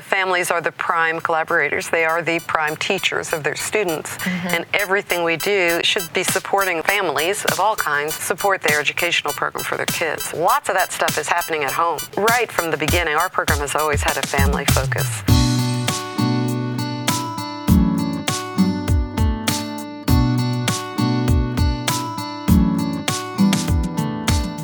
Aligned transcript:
the 0.00 0.06
families 0.06 0.50
are 0.50 0.62
the 0.62 0.72
prime 0.72 1.20
collaborators. 1.20 1.90
They 1.90 2.06
are 2.06 2.22
the 2.22 2.40
prime 2.40 2.74
teachers 2.76 3.34
of 3.34 3.44
their 3.44 3.54
students. 3.54 4.16
Mm-hmm. 4.16 4.48
And 4.48 4.64
everything 4.72 5.24
we 5.24 5.36
do 5.36 5.82
should 5.82 6.10
be 6.14 6.24
supporting 6.24 6.82
families 6.82 7.44
of 7.44 7.60
all 7.60 7.76
kinds, 7.76 8.14
support 8.14 8.62
their 8.62 8.80
educational 8.80 9.34
program 9.34 9.62
for 9.62 9.76
their 9.76 9.86
kids. 9.86 10.32
Lots 10.32 10.70
of 10.70 10.74
that 10.74 10.92
stuff 10.92 11.18
is 11.18 11.28
happening 11.28 11.64
at 11.64 11.72
home. 11.72 11.98
Right 12.16 12.50
from 12.50 12.70
the 12.70 12.78
beginning, 12.78 13.14
our 13.14 13.28
program 13.28 13.58
has 13.58 13.74
always 13.74 14.02
had 14.02 14.16
a 14.16 14.26
family 14.26 14.64
focus. 14.64 15.39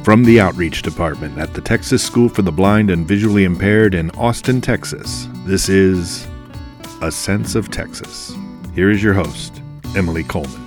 From 0.07 0.23
the 0.23 0.39
Outreach 0.39 0.83
Department 0.83 1.37
at 1.37 1.53
the 1.53 1.61
Texas 1.61 2.01
School 2.01 2.29
for 2.29 2.43
the 2.43 2.53
Blind 2.53 2.91
and 2.91 3.05
Visually 3.05 3.43
Impaired 3.43 3.93
in 3.93 4.13
Austin, 4.13 4.61
Texas, 4.61 5.27
this 5.45 5.69
is 5.69 6.29
A 7.03 7.11
Sense 7.11 7.57
of 7.57 7.73
Texas. 7.73 8.33
Here 8.73 8.89
is 8.89 9.03
your 9.03 9.15
host, 9.15 9.61
Emily 9.97 10.23
Coleman. 10.23 10.63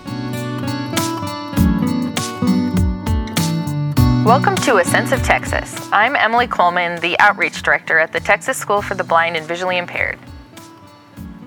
Welcome 4.25 4.57
to 4.57 4.75
A 4.75 4.83
Sense 4.83 5.13
of 5.13 5.23
Texas. 5.23 5.73
I'm 5.93 6.17
Emily 6.17 6.47
Coleman, 6.47 6.99
the 6.99 7.17
Outreach 7.19 7.63
Director 7.63 7.97
at 7.97 8.11
the 8.11 8.19
Texas 8.19 8.57
School 8.57 8.81
for 8.81 8.95
the 8.95 9.05
Blind 9.05 9.37
and 9.37 9.47
Visually 9.47 9.77
Impaired. 9.77 10.19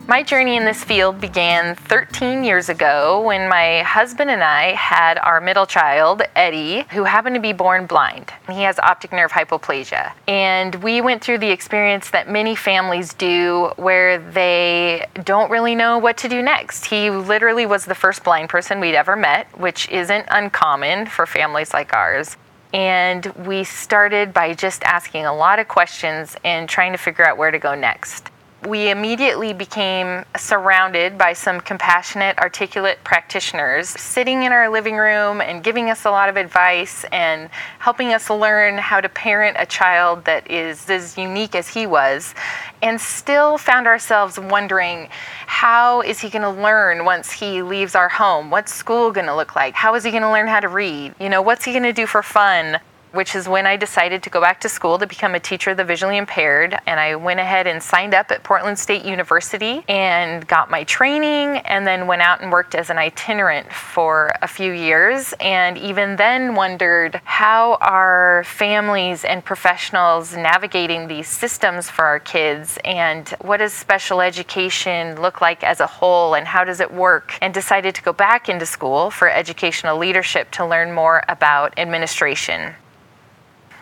My 0.09 0.25
journey 0.25 0.57
in 0.57 0.65
this 0.65 0.83
field 0.83 1.21
began 1.21 1.77
13 1.77 2.43
years 2.43 2.69
ago 2.69 3.23
when 3.23 3.49
my 3.49 3.83
husband 3.83 4.31
and 4.31 4.43
I 4.43 4.73
had 4.73 5.17
our 5.17 5.41
middle 5.41 5.65
child, 5.65 6.23
Eddie, 6.35 6.85
who 6.91 7.05
happened 7.05 7.37
to 7.37 7.41
be 7.41 7.53
born 7.53 7.87
blind. 7.87 8.33
He 8.51 8.63
has 8.63 8.81
optic 8.81 9.13
nerve 9.13 9.31
hypoplasia. 9.31 10.13
And 10.27 10.75
we 10.77 11.01
went 11.01 11.23
through 11.23 11.39
the 11.39 11.51
experience 11.51 12.11
that 12.11 12.29
many 12.29 12.57
families 12.57 13.15
do 13.15 13.71
where 13.77 14.19
they 14.19 15.07
don't 15.23 15.53
really 15.53 15.77
know 15.77 15.99
what 15.99 16.17
to 16.19 16.29
do 16.29 16.43
next. 16.43 16.85
He 16.87 17.09
literally 17.09 17.65
was 17.65 17.85
the 17.85 17.95
first 17.95 18.25
blind 18.25 18.49
person 18.49 18.81
we'd 18.81 18.97
ever 18.97 19.15
met, 19.15 19.57
which 19.57 19.89
isn't 19.89 20.27
uncommon 20.31 21.07
for 21.07 21.27
families 21.27 21.73
like 21.73 21.95
ours. 21.95 22.37
And 22.75 23.27
we 23.47 23.63
started 23.63 24.33
by 24.35 24.55
just 24.55 24.83
asking 24.83 25.27
a 25.27 25.35
lot 25.35 25.61
of 25.61 25.69
questions 25.69 26.37
and 26.45 26.69
trying 26.69 26.91
to 26.91 26.99
figure 26.99 27.25
out 27.25 27.39
where 27.39 27.53
to 27.53 27.59
go 27.61 27.77
next 27.77 28.32
we 28.67 28.91
immediately 28.91 29.53
became 29.53 30.25
surrounded 30.37 31.19
by 31.19 31.33
some 31.33 31.61
compassionate, 31.61 32.39
articulate 32.39 33.03
practitioners 33.03 33.89
sitting 33.89 34.45
in 34.45 34.53
our 34.53 34.69
living 34.69 34.97
room 34.97 35.41
and 35.41 35.65
giving 35.65 35.91
us 35.91 36.05
a 36.05 36.11
lot 36.11 36.29
of 36.29 36.37
advice 36.37 37.05
and 37.11 37.51
helping 37.81 38.13
us 38.13 38.31
learn 38.31 38.79
how 38.79 39.01
to 39.01 39.09
parent 39.09 39.57
a 39.59 39.67
child 39.67 40.25
that 40.27 40.49
is 40.49 40.89
as 40.89 41.19
unique 41.19 41.57
as 41.57 41.69
he 41.69 41.87
was 41.87 42.35
and 42.83 43.01
still 43.01 43.59
found 43.59 43.89
ourselves 43.89 44.39
wondering 44.39 45.09
how 45.47 46.01
is 46.03 46.21
he 46.21 46.29
going 46.29 46.43
to 46.43 46.63
learn 46.63 47.05
once 47.05 47.33
he 47.33 47.63
leaves 47.63 47.97
our 47.97 48.09
home? 48.09 48.49
What's 48.51 48.73
school 48.73 49.11
going 49.11 49.27
to 49.27 49.35
look 49.35 49.57
like? 49.57 49.75
How 49.75 49.95
is 49.97 50.05
he 50.05 50.11
going 50.11 50.23
to 50.23 50.31
learn 50.31 50.47
how 50.47 50.61
to 50.61 50.69
read? 50.69 51.15
You 51.19 51.29
know 51.29 51.43
what's 51.43 51.65
he 51.65 51.73
going 51.73 51.83
to 51.83 51.93
do 51.93 52.07
for 52.07 52.23
fun 52.23 52.79
which 53.13 53.35
is 53.35 53.49
when 53.49 53.67
I 53.67 53.77
decided 53.77 54.23
to 54.23 54.31
go 54.31 54.41
back 54.41 54.61
to 54.63 54.69
school 54.69 54.99
to 54.99 55.07
become 55.07 55.35
a 55.35 55.41
teacher 55.41 55.71
of 55.71 55.77
the 55.77 55.85
visually 55.85 56.17
impaired. 56.17 56.77
And 56.87 56.99
I 56.99 57.17
went 57.17 57.41
ahead 57.41 57.67
and 57.67 57.83
signed 57.83 58.15
up 58.15 58.31
at 58.31 58.43
Portland 58.43 58.79
State 58.79 59.05
University 59.05 59.83
and 59.89 60.47
got 60.47 60.71
my 60.71 60.85
training, 60.85 61.59
and 61.59 61.87
then 61.87 62.07
went 62.07 62.23
out 62.23 62.41
and 62.41 62.51
worked 62.51 62.75
as 62.75 62.91
an 62.91 62.99
itinerant 62.99 63.73
for 63.73 64.33
a 64.43 64.49
few 64.49 64.73
years. 64.73 65.35
And 65.41 65.79
even 65.79 66.17
then, 66.17 66.55
wondered 66.55 67.21
how 67.25 67.79
are 67.81 68.45
families 68.47 69.25
and 69.25 69.45
professionals 69.45 70.37
navigating 70.37 71.09
these 71.09 71.29
systems 71.29 71.91
for 71.91 72.05
our 72.05 72.19
kids, 72.19 72.79
and 72.85 73.29
what 73.41 73.59
does 73.59 73.73
special 73.73 74.21
education 74.21 75.21
look 75.21 75.41
like 75.41 75.63
as 75.63 75.81
a 75.81 75.87
whole, 75.87 76.35
and 76.35 76.47
how 76.47 76.65
does 76.65 76.81
it 76.81 76.93
work? 76.93 77.37
And 77.41 77.53
decided 77.53 77.95
to 77.95 78.03
go 78.03 78.13
back 78.13 78.49
into 78.49 78.67
school 78.67 79.11
for 79.11 79.29
educational 79.29 79.99
leadership 79.99 80.51
to 80.53 80.67
learn 80.67 80.93
more 80.93 81.23
about 81.29 81.79
administration. 81.79 82.75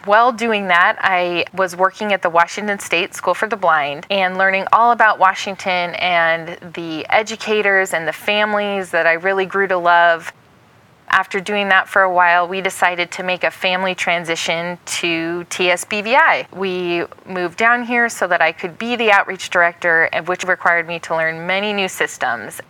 While 0.07 0.33
doing 0.33 0.69
that, 0.69 0.97
I 0.99 1.45
was 1.53 1.77
working 1.77 2.15
at 2.15 2.23
the 2.23 2.31
Washington 2.31 2.79
State 2.79 3.15
School 3.15 3.35
for 3.35 3.47
the 3.47 3.57
Blind 3.57 4.07
and 4.09 4.39
learning 4.39 4.65
all 4.73 4.93
about 4.93 5.19
Washington 5.19 5.95
and 5.97 6.57
the 6.73 7.05
educators 7.11 7.93
and 7.93 8.09
the 8.09 8.13
families 8.13 8.91
that 8.93 9.07
I 9.07 9.13
really 9.13 9.45
grew 9.45 9.67
to 9.69 9.77
love. 9.77 10.33
After 11.09 11.39
doing 11.39 11.69
that 11.69 11.87
for 11.87 12.01
a 12.01 12.13
while, 12.13 12.49
we 12.49 12.63
decided 12.63 13.11
to 13.13 13.23
make 13.23 13.45
a 13.45 13.51
family 13.51 13.95
transition 13.95 14.79
to 14.87 15.45
TSBVI. 15.51 16.51
We 16.57 17.05
moved 17.27 17.59
down 17.59 17.85
here 17.85 18.09
so 18.09 18.27
that 18.29 18.41
I 18.41 18.53
could 18.53 18.79
be 18.79 18.97
the 18.97 19.11
outreach 19.11 19.51
director, 19.51 20.09
which 20.25 20.45
required 20.45 20.87
me 20.87 20.99
to 21.01 21.15
learn 21.15 21.47
many 21.47 21.75
new 21.75 21.89
systems 21.89 22.63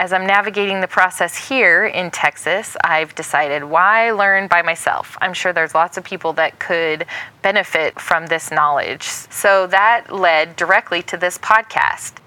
as 0.00 0.14
I'm 0.14 0.26
navigating 0.26 0.80
the 0.80 0.88
process 0.88 1.36
here 1.36 1.84
in 1.84 2.10
Texas, 2.10 2.74
I've 2.82 3.14
decided 3.14 3.64
why 3.64 4.12
learn 4.12 4.48
by 4.48 4.62
myself? 4.62 5.18
I'm 5.20 5.34
sure 5.34 5.52
there's 5.52 5.74
lots 5.74 5.98
of 5.98 6.04
people 6.04 6.32
that 6.32 6.58
could 6.58 7.04
benefit 7.42 8.00
from 8.00 8.26
this 8.26 8.50
knowledge. 8.50 9.02
So 9.02 9.66
that 9.66 10.10
led 10.10 10.56
directly 10.56 11.02
to 11.02 11.18
this 11.18 11.36
podcast. 11.36 12.19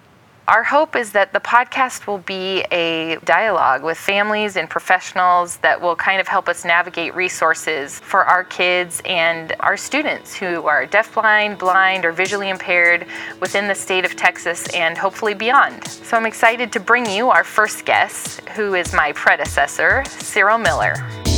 Our 0.46 0.64
hope 0.64 0.98
is 0.98 1.14
that 1.14 1.32
the 1.32 1.40
podcast 1.40 2.06
will 2.06 2.18
be 2.18 2.66
a 2.70 3.16
dialogue 3.24 3.82
with 3.82 3.98
families 3.98 4.58
and 4.58 4.70
professionals 4.70 5.56
that 5.58 5.80
will 5.80 5.96
kind 5.96 6.20
of 6.20 6.28
help 6.28 6.50
us 6.50 6.66
navigate 6.66 7.16
resources 7.16 8.02
for 8.02 8.26
our 8.26 8.44
kids 8.44 9.02
and 9.06 9.56
our 9.62 9.78
students 9.78 10.36
who 10.36 10.68
are 10.68 10.86
deafblind, 10.86 11.60
blind, 11.60 12.04
or 12.04 12.12
visually 12.12 12.50
impaired 12.50 13.08
within 13.40 13.70
the 13.70 13.76
state 13.76 14.04
of 14.04 14.18
Texas 14.18 14.68
and 14.74 14.98
hopefully 14.98 15.34
beyond. 15.34 15.82
So 15.88 16.18
I'm 16.18 16.26
excited 16.26 16.74
to 16.74 16.80
bring 16.82 17.06
you 17.06 17.30
our 17.30 17.46
first 17.46 17.86
guest, 17.86 18.42
who 18.50 18.74
is 18.74 18.92
my 18.92 19.14
predecessor, 19.14 20.04
Cyral 20.08 20.62
Miller. 20.62 21.33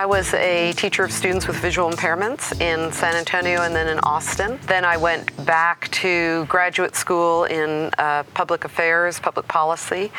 I 0.00 0.06
was 0.06 0.32
a 0.32 0.72
teacher 0.72 1.04
of 1.04 1.12
students 1.12 1.46
with 1.46 1.56
visual 1.56 1.90
impairments 1.90 2.58
in 2.58 2.90
San 2.90 3.14
Antonio 3.14 3.60
and 3.60 3.76
then 3.76 3.86
in 3.86 3.98
Austin. 3.98 4.58
Then 4.66 4.82
I 4.82 4.96
went 4.96 5.44
back 5.44 5.90
to 5.90 6.46
graduate 6.46 6.96
school 6.96 7.44
in 7.44 7.90
uh, 7.98 8.22
public 8.32 8.64
affairs, 8.64 9.20
public 9.20 9.46
policy, 9.46 10.10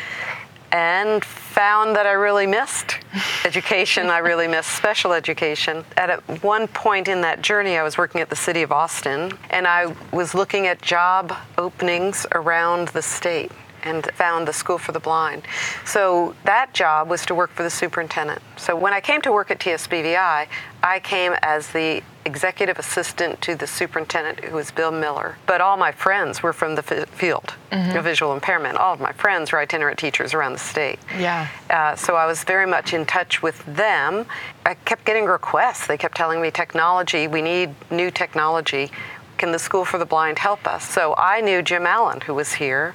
and 0.70 1.24
found 1.24 1.96
that 1.96 2.06
I 2.06 2.12
really 2.12 2.46
missed 2.46 2.98
education. 3.44 4.06
I 4.06 4.18
really 4.18 4.46
missed 4.46 4.70
special 4.70 5.12
education. 5.12 5.84
At 5.96 6.20
one 6.44 6.68
point 6.68 7.08
in 7.08 7.20
that 7.22 7.42
journey, 7.42 7.76
I 7.76 7.82
was 7.82 7.98
working 7.98 8.20
at 8.20 8.30
the 8.30 8.36
city 8.36 8.62
of 8.62 8.70
Austin, 8.70 9.32
and 9.50 9.66
I 9.66 9.96
was 10.12 10.32
looking 10.32 10.68
at 10.68 10.80
job 10.80 11.34
openings 11.58 12.24
around 12.30 12.86
the 12.90 13.02
state 13.02 13.50
and 13.82 14.06
found 14.12 14.48
the 14.48 14.52
School 14.52 14.78
for 14.78 14.92
the 14.92 15.00
Blind. 15.00 15.42
So 15.84 16.34
that 16.44 16.74
job 16.74 17.08
was 17.08 17.26
to 17.26 17.34
work 17.34 17.50
for 17.50 17.62
the 17.62 17.70
superintendent. 17.70 18.42
So 18.56 18.76
when 18.76 18.92
I 18.92 19.00
came 19.00 19.20
to 19.22 19.32
work 19.32 19.50
at 19.50 19.58
TSBVI, 19.58 20.46
I 20.82 21.00
came 21.00 21.34
as 21.42 21.68
the 21.72 22.02
executive 22.24 22.78
assistant 22.78 23.40
to 23.42 23.54
the 23.54 23.66
superintendent, 23.66 24.40
who 24.44 24.56
was 24.56 24.70
Bill 24.70 24.90
Miller. 24.90 25.36
But 25.46 25.60
all 25.60 25.76
my 25.76 25.92
friends 25.92 26.42
were 26.42 26.52
from 26.52 26.74
the 26.74 26.84
f- 26.88 27.08
field 27.08 27.54
mm-hmm. 27.70 27.96
of 27.96 28.04
visual 28.04 28.32
impairment. 28.32 28.78
All 28.78 28.94
of 28.94 29.00
my 29.00 29.12
friends 29.12 29.52
were 29.52 29.58
itinerant 29.58 29.98
teachers 29.98 30.34
around 30.34 30.52
the 30.52 30.58
state. 30.58 30.98
Yeah. 31.18 31.48
Uh, 31.68 31.96
so 31.96 32.14
I 32.14 32.26
was 32.26 32.44
very 32.44 32.66
much 32.66 32.94
in 32.94 33.06
touch 33.06 33.42
with 33.42 33.64
them. 33.66 34.26
I 34.64 34.74
kept 34.74 35.04
getting 35.04 35.24
requests. 35.24 35.86
They 35.86 35.98
kept 35.98 36.16
telling 36.16 36.40
me 36.40 36.50
technology, 36.50 37.26
we 37.26 37.42
need 37.42 37.74
new 37.90 38.10
technology. 38.10 38.90
Can 39.38 39.50
the 39.50 39.58
School 39.58 39.84
for 39.84 39.98
the 39.98 40.06
Blind 40.06 40.38
help 40.38 40.66
us? 40.66 40.88
So 40.88 41.14
I 41.18 41.40
knew 41.40 41.62
Jim 41.62 41.86
Allan, 41.86 42.20
who 42.20 42.34
was 42.34 42.54
here 42.54 42.94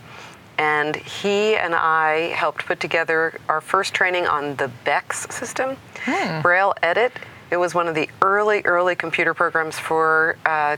and 0.57 0.95
he 0.95 1.55
and 1.55 1.75
I 1.75 2.33
helped 2.35 2.65
put 2.65 2.79
together 2.79 3.39
our 3.47 3.61
first 3.61 3.93
training 3.93 4.25
on 4.25 4.55
the 4.55 4.69
BEX 4.83 5.27
system, 5.29 5.77
hmm. 6.03 6.41
Braille 6.41 6.73
Edit. 6.81 7.13
It 7.49 7.57
was 7.57 7.73
one 7.73 7.87
of 7.87 7.95
the 7.95 8.09
early, 8.21 8.61
early 8.65 8.95
computer 8.95 9.33
programs 9.33 9.79
for 9.79 10.37
uh, 10.45 10.77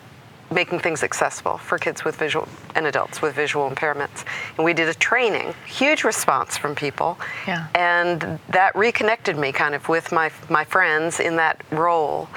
making 0.52 0.80
things 0.80 1.04
accessible 1.04 1.58
for 1.58 1.78
kids 1.78 2.04
with 2.04 2.16
visual 2.16 2.48
and 2.76 2.86
adults 2.88 3.22
with 3.22 3.36
visual 3.36 3.70
impairments. 3.70 4.26
And 4.58 4.66
we 4.66 4.74
did 4.74 4.90
a 4.90 4.94
training, 4.94 5.54
huge 5.66 6.04
response 6.04 6.58
from 6.58 6.76
people. 6.76 7.18
Yeah. 7.48 7.68
And 7.76 8.40
that 8.50 8.76
reconnected 8.76 9.38
me 9.38 9.52
kind 9.52 9.76
of 9.76 9.88
with 9.90 10.12
my 10.12 10.32
my 10.50 10.64
friends 10.66 11.20
in 11.20 11.36
that 11.38 11.62
role. 11.72 12.30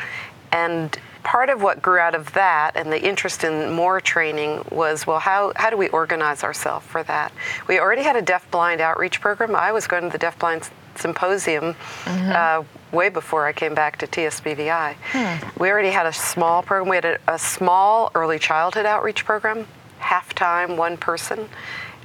And 0.53 0.99
part 1.23 1.49
of 1.51 1.63
what 1.63 1.81
grew 1.81 1.99
out 1.99 2.15
of 2.15 2.33
that 2.33 2.77
and 2.77 2.93
the 2.93 3.01
interest 3.03 3.45
in 3.45 3.73
more 3.73 4.01
training 4.01 4.65
was 4.71 5.07
well 5.07 5.19
how, 5.19 5.53
how 5.57 5.71
do 5.71 5.77
we 5.77 5.89
organize 5.89 6.45
ourselves 6.45 6.87
for 6.87 7.03
that? 7.05 7.33
We 7.69 7.79
already 7.79 8.03
had 8.03 8.17
a 8.17 8.23
deaf 8.23 8.51
blind 8.51 8.81
outreach 8.81 9.21
program. 9.21 9.55
I 9.55 9.73
was 9.73 9.87
going 9.87 10.05
to 10.05 10.09
the 10.11 10.19
deaf 10.19 10.39
blind 10.39 10.71
symposium 10.97 11.75
mm-hmm. 12.05 12.33
uh, 12.33 12.65
way 12.95 13.09
before 13.09 13.47
i 13.47 13.53
came 13.53 13.75
back 13.75 13.97
to 13.97 14.07
tsbvi 14.07 14.95
hmm. 14.95 15.49
we 15.59 15.71
already 15.71 15.89
had 15.89 16.05
a 16.05 16.13
small 16.13 16.63
program. 16.63 16.91
We 16.91 16.97
had 16.97 17.05
a, 17.07 17.19
a 17.29 17.39
small 17.39 18.11
early 18.15 18.39
childhood 18.39 18.85
outreach 18.85 19.25
program 19.25 19.67
half 19.99 20.35
time 20.35 20.77
one 20.77 20.99
person 20.99 21.49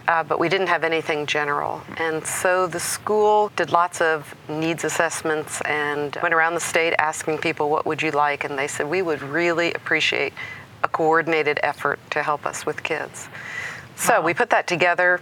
uh, 0.07 0.23
but 0.23 0.39
we 0.39 0.49
didn't 0.49 0.67
have 0.67 0.83
anything 0.83 1.25
general. 1.25 1.81
And 1.97 2.25
so 2.25 2.67
the 2.67 2.79
school 2.79 3.51
did 3.55 3.71
lots 3.71 4.01
of 4.01 4.33
needs 4.47 4.83
assessments 4.83 5.61
and 5.61 6.17
went 6.21 6.33
around 6.33 6.53
the 6.53 6.61
state 6.61 6.93
asking 6.97 7.39
people, 7.39 7.69
what 7.69 7.85
would 7.85 8.01
you 8.01 8.11
like? 8.11 8.43
And 8.43 8.57
they 8.57 8.67
said, 8.67 8.89
we 8.89 9.01
would 9.01 9.21
really 9.21 9.73
appreciate 9.73 10.33
a 10.83 10.87
coordinated 10.87 11.59
effort 11.63 11.99
to 12.11 12.23
help 12.23 12.45
us 12.45 12.65
with 12.65 12.83
kids. 12.83 13.27
So 13.95 14.21
we 14.21 14.33
put 14.33 14.49
that 14.51 14.67
together 14.67 15.19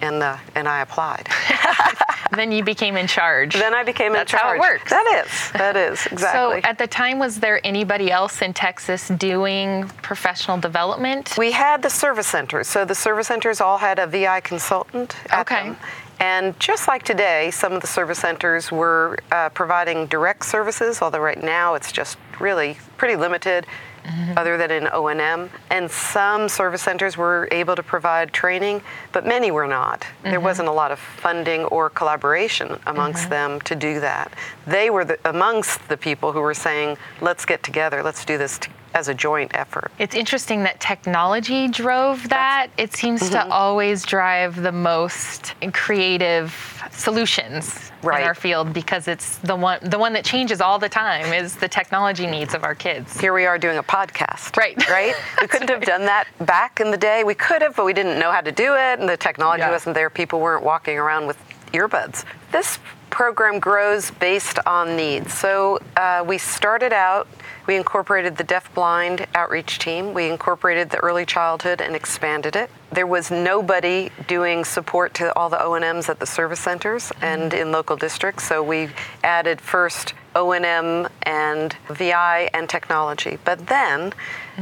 and, 0.00 0.22
uh, 0.22 0.36
and 0.54 0.68
I 0.68 0.82
applied. 0.82 1.28
then 2.32 2.50
you 2.52 2.64
became 2.64 2.96
in 2.96 3.06
charge. 3.06 3.54
Then 3.54 3.74
I 3.74 3.82
became 3.84 4.12
That's 4.12 4.32
in 4.32 4.38
charge. 4.38 4.58
That's 4.60 4.64
how 4.64 4.72
it 4.72 4.78
works. 4.78 4.90
That 4.90 5.24
is. 5.26 5.52
That 5.52 5.76
is 5.76 6.06
exactly. 6.12 6.60
So 6.62 6.68
at 6.68 6.78
the 6.78 6.86
time, 6.86 7.18
was 7.18 7.38
there 7.40 7.60
anybody 7.64 8.10
else 8.10 8.42
in 8.42 8.52
Texas 8.54 9.08
doing 9.08 9.88
professional 10.02 10.58
development? 10.58 11.34
we 11.38 11.52
had 11.52 11.82
the 11.82 11.90
service 11.90 12.26
centers. 12.26 12.66
So 12.68 12.84
the 12.84 12.94
service 12.94 13.26
centers 13.28 13.60
all 13.60 13.78
had 13.78 13.98
a 13.98 14.06
VI 14.06 14.40
consultant 14.40 15.16
at 15.30 15.40
Okay. 15.40 15.68
them. 15.68 15.76
And 16.18 16.58
just 16.58 16.88
like 16.88 17.02
today, 17.02 17.50
some 17.50 17.74
of 17.74 17.82
the 17.82 17.86
service 17.86 18.18
centers 18.20 18.72
were 18.72 19.18
uh, 19.30 19.50
providing 19.50 20.06
direct 20.06 20.46
services, 20.46 21.02
although 21.02 21.18
right 21.20 21.42
now 21.42 21.74
it's 21.74 21.92
just 21.92 22.16
really 22.40 22.78
pretty 22.96 23.16
limited. 23.16 23.66
Other 24.36 24.56
than 24.56 24.70
in 24.70 24.88
O&M, 24.92 25.50
and 25.70 25.90
some 25.90 26.48
service 26.48 26.82
centers 26.82 27.16
were 27.16 27.48
able 27.50 27.74
to 27.76 27.82
provide 27.82 28.32
training, 28.32 28.82
but 29.12 29.26
many 29.26 29.50
were 29.50 29.66
not. 29.66 30.06
There 30.22 30.34
mm-hmm. 30.34 30.44
wasn't 30.44 30.68
a 30.68 30.72
lot 30.72 30.92
of 30.92 30.98
funding 30.98 31.64
or 31.64 31.90
collaboration 31.90 32.78
amongst 32.86 33.22
mm-hmm. 33.22 33.30
them 33.30 33.60
to 33.62 33.74
do 33.74 34.00
that. 34.00 34.32
They 34.66 34.90
were 34.90 35.04
the, 35.04 35.18
amongst 35.28 35.88
the 35.88 35.96
people 35.96 36.32
who 36.32 36.40
were 36.40 36.54
saying, 36.54 36.98
"Let's 37.20 37.44
get 37.44 37.62
together. 37.62 38.02
Let's 38.02 38.24
do 38.24 38.38
this 38.38 38.58
t- 38.58 38.70
as 38.94 39.08
a 39.08 39.14
joint 39.14 39.50
effort." 39.54 39.90
It's 39.98 40.14
interesting 40.14 40.62
that 40.64 40.80
technology 40.80 41.68
drove 41.68 42.28
that. 42.28 42.68
It 42.76 42.94
seems 42.94 43.22
Mm-hmm. 43.22 43.48
to 43.48 43.54
always 43.54 44.04
drive 44.04 44.62
the 44.62 44.72
most 44.72 45.54
creative 45.72 46.52
solutions 46.90 47.90
Right. 48.02 48.20
in 48.20 48.26
our 48.28 48.34
field 48.34 48.72
because 48.72 49.08
it's 49.08 49.38
the 49.38 49.56
one 49.56 49.78
the 49.82 49.98
one 49.98 50.12
that 50.12 50.24
changes 50.24 50.60
all 50.60 50.78
the 50.78 50.88
time 50.88 51.32
is 51.32 51.56
the 51.56 51.66
technology 51.68 52.26
needs 52.26 52.54
of 52.54 52.62
our 52.62 52.74
kids. 52.74 53.18
here 53.18 53.32
we 53.32 53.46
are 53.46 53.58
doing 53.58 53.78
a 53.78 53.82
podcast. 53.82 54.56
Right. 54.56 54.76
Right? 54.96 55.14
We 55.40 55.46
couldn't 55.48 55.70
have 55.70 55.82
done 55.82 56.04
that 56.06 56.26
back 56.46 56.78
in 56.80 56.90
the 56.90 56.96
day. 56.96 57.24
We 57.24 57.34
could 57.34 57.62
have, 57.62 57.74
but 57.74 57.84
we 57.84 57.92
didn't 57.92 58.18
know 58.18 58.30
how 58.30 58.40
to 58.42 58.52
do 58.52 58.74
it, 58.74 59.00
and 59.00 59.08
the 59.08 59.16
technology 59.16 59.62
Yeah. 59.62 59.70
wasn't 59.70 59.94
there. 59.94 60.10
People 60.10 60.40
weren't 60.40 60.62
walking 60.62 60.98
around 60.98 61.26
with 61.26 61.38
earbuds. 61.72 62.24
This 62.52 62.78
program 63.16 63.58
grows 63.58 64.10
based 64.10 64.58
on 64.66 64.94
needs. 64.94 65.32
So 65.32 65.78
uh, 65.96 66.22
we 66.28 66.36
started 66.36 66.92
out, 66.92 67.26
we 67.66 67.74
incorporated 67.74 68.36
the 68.36 68.44
deaf-blind 68.44 69.26
outreach 69.34 69.78
team. 69.78 70.12
We 70.12 70.28
incorporated 70.28 70.90
the 70.90 70.98
early 70.98 71.24
childhood 71.24 71.80
and 71.80 71.96
expanded 71.96 72.56
it. 72.56 72.68
There 72.92 73.06
was 73.06 73.30
nobody 73.30 74.10
doing 74.26 74.66
support 74.66 75.14
to 75.14 75.34
all 75.34 75.48
the 75.48 75.58
O&Ms 75.62 76.10
at 76.10 76.20
the 76.20 76.26
service 76.26 76.60
centers 76.60 77.10
and 77.22 77.54
in 77.54 77.72
local 77.72 77.96
districts. 77.96 78.46
So 78.46 78.62
we 78.62 78.90
added 79.24 79.62
first 79.62 80.12
O&M 80.34 81.08
and 81.22 81.74
VI 81.88 82.50
and 82.52 82.68
technology. 82.68 83.38
But 83.46 83.66
then 83.66 84.12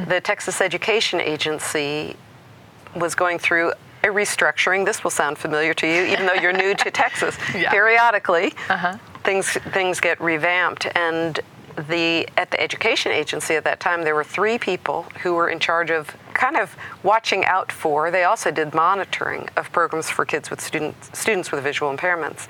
the 0.07 0.21
Texas 0.21 0.61
Education 0.61 1.21
Agency 1.21 2.15
was 2.95 3.17
going 3.17 3.41
through 3.41 3.73
a 4.05 4.09
restructuring. 4.09 4.85
This 4.85 5.03
will 5.03 5.11
sound 5.11 5.39
familiar 5.39 5.75
to 5.75 5.87
you, 5.87 6.05
even 6.05 6.27
though 6.27 6.35
you're 6.35 6.53
new 6.53 6.75
to 6.75 6.91
Texas. 7.03 7.37
Yeah. 7.55 7.71
Periodically, 7.71 8.55
uh-huh. 8.69 8.99
things 9.25 9.49
things 9.49 10.01
get 10.01 10.21
revamped, 10.21 10.87
and 10.95 11.41
the 11.89 12.29
at 12.37 12.51
the 12.51 12.61
education 12.61 13.11
agency 13.11 13.55
at 13.55 13.65
that 13.65 13.81
time 13.81 14.03
there 14.03 14.15
were 14.15 14.23
three 14.23 14.59
people 14.59 15.03
who 15.23 15.35
were 15.35 15.49
in 15.49 15.59
charge 15.59 15.91
of 15.91 16.17
kind 16.35 16.57
of 16.57 16.77
watching 17.03 17.45
out 17.45 17.73
for. 17.73 18.11
They 18.11 18.25
also 18.25 18.51
did 18.51 18.75
monitoring 18.75 19.49
of 19.57 19.73
programs 19.73 20.09
for 20.09 20.25
kids 20.25 20.51
with 20.51 20.61
students 20.61 21.19
students 21.19 21.51
with 21.51 21.65
visual 21.65 21.95
impairments, 21.95 22.47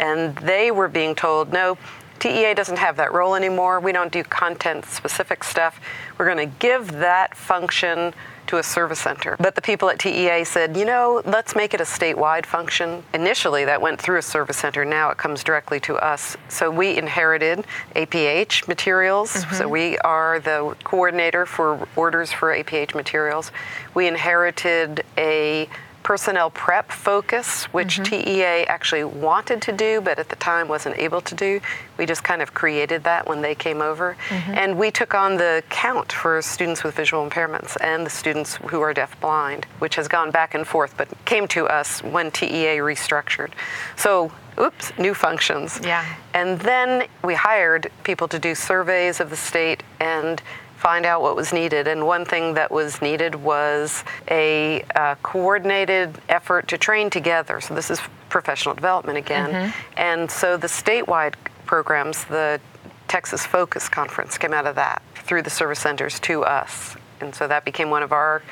and 0.00 0.34
they 0.38 0.70
were 0.70 0.88
being 0.88 1.14
told 1.14 1.52
no. 1.52 1.78
TEA 2.20 2.54
doesn't 2.54 2.78
have 2.78 2.96
that 2.96 3.12
role 3.12 3.34
anymore. 3.34 3.80
We 3.80 3.92
don't 3.92 4.10
do 4.10 4.22
content 4.22 4.86
specific 4.86 5.44
stuff. 5.44 5.78
We're 6.16 6.24
going 6.24 6.48
to 6.48 6.56
give 6.58 6.92
that 6.92 7.36
function 7.36 8.14
to 8.54 8.60
a 8.60 8.62
service 8.62 9.00
center. 9.00 9.36
But 9.38 9.56
the 9.56 9.62
people 9.62 9.90
at 9.90 9.98
TEA 9.98 10.44
said, 10.44 10.76
you 10.76 10.84
know, 10.84 11.22
let's 11.24 11.56
make 11.56 11.74
it 11.74 11.80
a 11.80 11.84
statewide 11.84 12.46
function. 12.46 13.02
Initially, 13.12 13.64
that 13.64 13.80
went 13.80 14.00
through 14.00 14.18
a 14.18 14.22
service 14.22 14.58
center. 14.58 14.84
Now 14.84 15.10
it 15.10 15.18
comes 15.18 15.42
directly 15.42 15.80
to 15.80 15.96
us. 15.96 16.36
So 16.48 16.70
we 16.70 16.96
inherited 16.96 17.64
APH 17.96 18.68
materials. 18.68 19.30
So 19.30 19.40
mm-hmm. 19.40 19.70
we 19.70 19.98
are 19.98 20.38
the 20.38 20.76
coordinator 20.84 21.46
for 21.46 21.88
orders 21.96 22.30
for 22.32 22.54
APH 22.54 22.94
materials. 22.94 23.50
We 23.94 24.06
inherited 24.06 25.02
a 25.18 25.68
personnel 26.04 26.50
prep 26.50 26.92
focus, 26.92 27.64
which 27.72 27.98
mm-hmm. 27.98 28.04
TEA 28.04 28.66
actually 28.66 29.02
wanted 29.02 29.60
to 29.62 29.72
do, 29.72 30.00
but 30.00 30.18
at 30.18 30.28
the 30.28 30.36
time 30.36 30.68
wasn't 30.68 30.96
able 30.98 31.20
to 31.22 31.34
do. 31.34 31.60
We 31.98 32.06
just 32.06 32.22
kind 32.22 32.42
of 32.42 32.54
created 32.54 33.02
that 33.04 33.26
when 33.26 33.40
they 33.40 33.54
came 33.54 33.82
over. 33.82 34.16
Mm-hmm. 34.28 34.54
And 34.54 34.78
we 34.78 34.92
took 34.92 35.14
on 35.14 35.36
the 35.36 35.64
count 35.70 36.12
for 36.12 36.40
students 36.42 36.84
with 36.84 36.94
visual 36.94 37.28
impairments 37.28 37.76
and 37.80 38.06
the 38.06 38.10
students 38.10 38.56
who 38.56 38.80
are 38.82 38.94
deaf-blind, 38.94 39.64
which 39.80 39.96
has 39.96 40.06
gone 40.06 40.30
back 40.30 40.54
and 40.54 40.66
forth, 40.66 40.94
but 40.96 41.08
came 41.24 41.48
to 41.48 41.66
us 41.66 42.02
when 42.02 42.30
TEA 42.30 42.78
restructured. 42.78 43.52
So, 43.96 44.30
oops, 44.60 44.92
new 44.98 45.14
functions. 45.14 45.80
Yeah. 45.82 46.04
And 46.34 46.60
then 46.60 47.08
we 47.24 47.34
hired 47.34 47.90
people 48.04 48.28
to 48.28 48.38
do 48.38 48.54
surveys 48.54 49.20
of 49.20 49.30
the 49.30 49.36
state 49.36 49.82
and 50.00 50.42
find 50.84 51.06
out 51.06 51.22
what 51.22 51.34
was 51.34 51.50
needed. 51.50 51.88
And 51.88 52.06
one 52.06 52.26
thing 52.26 52.52
that 52.54 52.70
was 52.70 53.00
needed 53.00 53.34
was 53.34 54.04
a 54.30 54.82
uh, 54.94 55.14
coordinated 55.22 56.20
effort 56.28 56.68
to 56.68 56.76
train 56.76 57.08
together. 57.08 57.58
So 57.62 57.72
this 57.72 57.90
is 57.90 57.98
professional 58.28 58.74
development 58.74 59.16
again. 59.16 59.72
And 59.96 60.30
so 60.30 60.58
the 60.58 60.66
statewide 60.66 61.36
programs, 61.64 62.24
the 62.24 62.60
Texas 63.08 63.46
Focus 63.46 63.88
Conference 63.88 64.36
came 64.36 64.52
out 64.52 64.66
of 64.66 64.74
that 64.74 65.02
through 65.14 65.40
the 65.40 65.48
service 65.48 65.78
centers 65.78 66.20
to 66.20 66.44
us. 66.44 66.96
And 67.22 67.34
so 67.34 67.48
that 67.48 67.64
became 67.64 67.88
one 67.88 68.02
of 68.02 68.12
our 68.12 68.42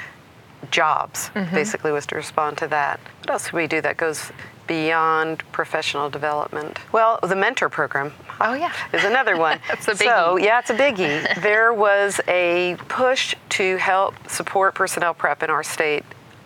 jobs, 0.70 1.30
basically, 1.52 1.92
was 1.92 2.06
to 2.06 2.14
respond 2.14 2.56
to 2.58 2.68
that. 2.68 2.98
What 3.20 3.30
else 3.30 3.50
do 3.50 3.56
we 3.58 3.66
do 3.66 3.82
that 3.82 3.98
goes 3.98 4.32
beyond 4.66 5.42
professional 5.52 6.08
development? 6.08 6.78
Well, 6.92 7.18
the 7.22 7.36
mentor 7.36 7.68
program. 7.68 8.12
Oh, 8.42 8.54
yeah. 8.54 8.72
Is 8.92 9.04
another 9.04 9.36
one. 9.36 9.60
That's 9.68 9.88
a 9.88 9.96
So, 9.96 10.36
yeah, 10.36 10.58
it's 10.58 10.70
a 10.70 10.74
biggie. 10.74 11.40
there 11.42 11.72
was 11.72 12.20
a 12.28 12.76
push 12.88 13.34
to 13.50 13.76
help 13.76 14.14
support 14.28 14.74
personnel 14.74 15.14
prep 15.14 15.42
in 15.42 15.50
our 15.50 15.62
state. 15.62 16.04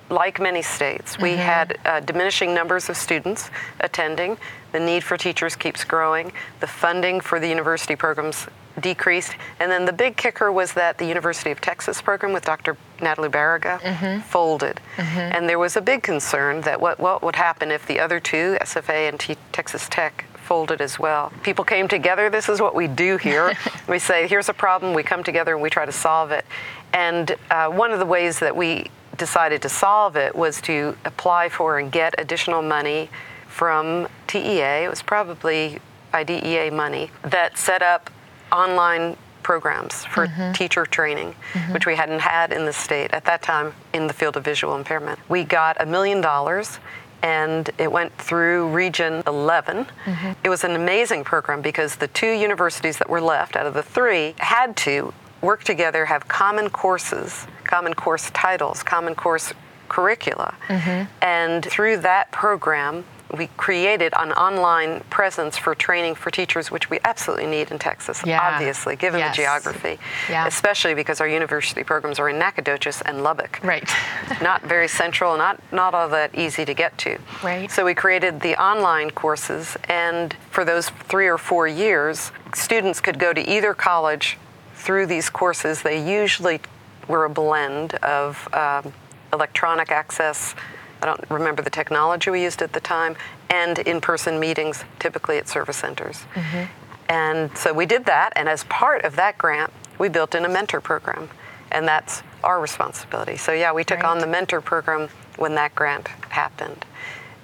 Like 0.08 0.38
many 0.38 0.62
states, 0.62 1.18
we 1.18 1.30
mm-hmm. 1.30 1.38
had 1.38 1.78
uh, 1.84 1.98
diminishing 1.98 2.54
numbers 2.54 2.88
of 2.88 2.96
students 2.96 3.50
attending. 3.80 4.38
The 4.70 4.78
need 4.78 5.02
for 5.02 5.16
teachers 5.16 5.56
keeps 5.56 5.82
growing. 5.82 6.32
The 6.60 6.68
funding 6.68 7.20
for 7.20 7.40
the 7.40 7.48
university 7.48 7.96
programs 7.96 8.46
decreased. 8.80 9.34
And 9.58 9.70
then 9.70 9.84
the 9.84 9.92
big 9.92 10.16
kicker 10.16 10.52
was 10.52 10.74
that 10.74 10.98
the 10.98 11.06
University 11.06 11.50
of 11.50 11.60
Texas 11.60 12.00
program 12.02 12.32
with 12.32 12.44
Dr. 12.44 12.76
Natalie 13.00 13.28
Barraga 13.28 13.80
mm-hmm. 13.80 14.20
folded. 14.20 14.80
Mm-hmm. 14.96 15.18
And 15.18 15.48
there 15.48 15.58
was 15.58 15.76
a 15.76 15.80
big 15.80 16.02
concern 16.02 16.60
that 16.62 16.80
what, 16.80 17.00
what 17.00 17.22
would 17.22 17.36
happen 17.36 17.70
if 17.70 17.86
the 17.86 17.98
other 17.98 18.20
two, 18.20 18.56
SFA 18.60 19.08
and 19.08 19.18
T- 19.18 19.36
Texas 19.52 19.88
Tech, 19.88 20.24
folded 20.46 20.80
as 20.80 20.98
well. 20.98 21.32
People 21.42 21.64
came 21.64 21.88
together. 21.88 22.30
This 22.30 22.48
is 22.48 22.60
what 22.60 22.74
we 22.74 22.86
do 22.86 23.16
here. 23.16 23.52
we 23.88 23.98
say, 23.98 24.28
here's 24.28 24.48
a 24.48 24.54
problem. 24.54 24.94
We 24.94 25.02
come 25.02 25.22
together 25.22 25.52
and 25.52 25.60
we 25.60 25.68
try 25.68 25.84
to 25.84 25.92
solve 25.92 26.30
it. 26.30 26.46
And 26.92 27.36
uh, 27.50 27.68
one 27.68 27.90
of 27.90 27.98
the 27.98 28.06
ways 28.06 28.38
that 28.38 28.56
we 28.56 28.90
decided 29.16 29.60
to 29.62 29.68
solve 29.68 30.16
it 30.16 30.34
was 30.34 30.60
to 30.62 30.96
apply 31.04 31.48
for 31.48 31.78
and 31.78 31.90
get 31.90 32.14
additional 32.18 32.62
money 32.62 33.10
from 33.48 34.06
TEA. 34.28 34.84
It 34.84 34.90
was 34.90 35.02
probably 35.02 35.80
IDEA 36.14 36.70
money 36.70 37.10
that 37.22 37.58
set 37.58 37.82
up 37.82 38.10
online 38.52 39.16
programs 39.42 40.04
for 40.06 40.26
teacher 40.54 40.84
training, 40.84 41.34
which 41.70 41.86
we 41.86 41.94
hadn't 41.94 42.18
had 42.18 42.52
in 42.52 42.64
the 42.64 42.72
state 42.72 43.12
at 43.12 43.24
that 43.24 43.42
time 43.42 43.72
in 43.92 44.06
the 44.08 44.12
field 44.12 44.36
of 44.36 44.44
visual 44.44 44.74
impairment. 44.74 45.18
We 45.28 45.44
got 45.44 45.80
a 45.80 45.86
million 45.86 46.20
dollars 46.20 46.78
and 47.22 47.70
it 47.78 47.90
went 47.90 48.16
through 48.18 48.68
Region 48.68 49.22
11. 49.26 49.86
Mm-hmm. 50.04 50.32
It 50.44 50.48
was 50.48 50.64
an 50.64 50.72
amazing 50.72 51.24
program 51.24 51.62
because 51.62 51.96
the 51.96 52.08
two 52.08 52.32
universities 52.32 52.98
that 52.98 53.08
were 53.08 53.20
left 53.20 53.56
out 53.56 53.66
of 53.66 53.74
the 53.74 53.82
three 53.82 54.34
had 54.38 54.76
to 54.78 55.12
work 55.40 55.64
together, 55.64 56.04
have 56.06 56.28
common 56.28 56.70
courses, 56.70 57.46
common 57.64 57.94
course 57.94 58.30
titles, 58.30 58.82
common 58.82 59.14
course 59.14 59.52
curricula. 59.88 60.54
Mm-hmm. 60.68 61.10
And 61.22 61.64
through 61.64 61.98
that 61.98 62.32
program, 62.32 63.04
we 63.36 63.48
created 63.56 64.12
an 64.16 64.32
online 64.32 65.00
presence 65.10 65.56
for 65.58 65.74
training 65.74 66.14
for 66.14 66.30
teachers, 66.30 66.70
which 66.70 66.88
we 66.90 66.98
absolutely 67.04 67.46
need 67.46 67.70
in 67.70 67.78
Texas, 67.78 68.22
Yeah. 68.24 68.40
obviously, 68.40 68.94
given 68.96 69.18
Yes. 69.20 69.34
the 69.36 69.42
geography, 69.42 69.98
Yeah. 70.28 70.46
especially 70.46 70.94
because 70.94 71.20
our 71.20 71.26
university 71.26 71.82
programs 71.82 72.18
are 72.20 72.28
in 72.28 72.38
Nacogdoches 72.38 73.02
and 73.02 73.22
Lubbock 73.24 73.58
Right. 73.62 73.88
not 74.40 74.62
very 74.62 74.88
central, 74.88 75.36
not 75.36 75.60
not 75.72 75.94
all 75.94 76.08
that 76.10 76.34
easy 76.34 76.64
to 76.64 76.74
get 76.74 76.96
to. 76.98 77.18
Right. 77.42 77.70
So 77.70 77.84
we 77.84 77.94
created 77.94 78.40
the 78.40 78.56
online 78.62 79.10
courses, 79.10 79.76
and 79.88 80.34
for 80.50 80.64
those 80.64 80.90
three 81.08 81.26
or 81.26 81.38
four 81.38 81.66
years, 81.66 82.30
students 82.54 83.00
could 83.00 83.18
go 83.18 83.32
to 83.32 83.40
either 83.50 83.74
college 83.74 84.38
through 84.76 85.06
these 85.06 85.28
courses. 85.30 85.82
They 85.82 85.98
usually 85.98 86.60
were 87.08 87.24
a 87.24 87.30
blend 87.30 87.94
of 87.96 88.48
um, 88.54 88.92
electronic 89.32 89.90
access 89.90 90.54
I 91.02 91.06
don't 91.06 91.30
remember 91.30 91.62
the 91.62 91.70
technology 91.70 92.30
we 92.30 92.42
used 92.42 92.62
at 92.62 92.72
the 92.72 92.80
time, 92.80 93.16
and 93.50 93.78
in 93.80 94.00
person 94.00 94.40
meetings, 94.40 94.84
typically 94.98 95.38
at 95.38 95.48
service 95.48 95.76
centers. 95.76 96.24
Mm-hmm. 96.34 96.64
And 97.08 97.56
so 97.56 97.72
we 97.72 97.86
did 97.86 98.06
that, 98.06 98.32
and 98.36 98.48
as 98.48 98.64
part 98.64 99.04
of 99.04 99.16
that 99.16 99.38
grant, 99.38 99.72
we 99.98 100.08
built 100.08 100.34
in 100.34 100.44
a 100.44 100.48
mentor 100.48 100.80
program, 100.80 101.28
and 101.70 101.86
that's 101.86 102.22
our 102.42 102.60
responsibility. 102.60 103.36
So, 103.36 103.52
yeah, 103.52 103.72
we 103.72 103.84
took 103.84 104.04
on 104.04 104.18
the 104.18 104.26
mentor 104.26 104.60
program 104.60 105.08
when 105.36 105.54
that 105.54 105.74
grant 105.74 106.08
happened. 106.30 106.84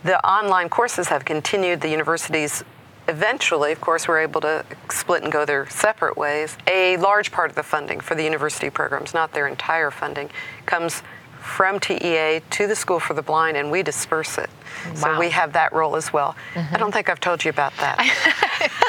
The 0.04 0.24
online 0.26 0.68
courses 0.68 1.08
have 1.08 1.24
continued. 1.24 1.80
The 1.80 1.90
universities 1.90 2.64
eventually, 3.08 3.72
of 3.72 3.80
course, 3.80 4.08
were 4.08 4.18
able 4.18 4.40
to 4.40 4.64
split 4.90 5.22
and 5.22 5.32
go 5.32 5.44
their 5.44 5.68
separate 5.68 6.16
ways. 6.16 6.56
A 6.66 6.96
large 6.96 7.32
part 7.32 7.50
of 7.50 7.56
the 7.56 7.62
funding 7.62 8.00
for 8.00 8.14
the 8.14 8.24
university 8.24 8.70
programs, 8.70 9.14
not 9.14 9.32
their 9.32 9.46
entire 9.46 9.90
funding, 9.90 10.30
comes 10.66 11.02
from 11.42 11.80
TEA 11.80 12.40
to 12.50 12.66
the 12.66 12.76
School 12.76 13.00
for 13.00 13.14
the 13.14 13.22
Blind, 13.22 13.56
and 13.56 13.70
we 13.70 13.82
disperse 13.82 14.38
it. 14.38 14.50
So 14.94 15.18
we 15.18 15.30
have 15.30 15.52
that 15.52 15.72
role 15.72 15.96
as 15.96 16.12
well. 16.12 16.34
I 16.56 16.76
don't 16.78 16.92
think 16.92 17.08
I've 17.08 17.20
told 17.20 17.44
you 17.44 17.50
about 17.50 17.72
that. 17.78 17.98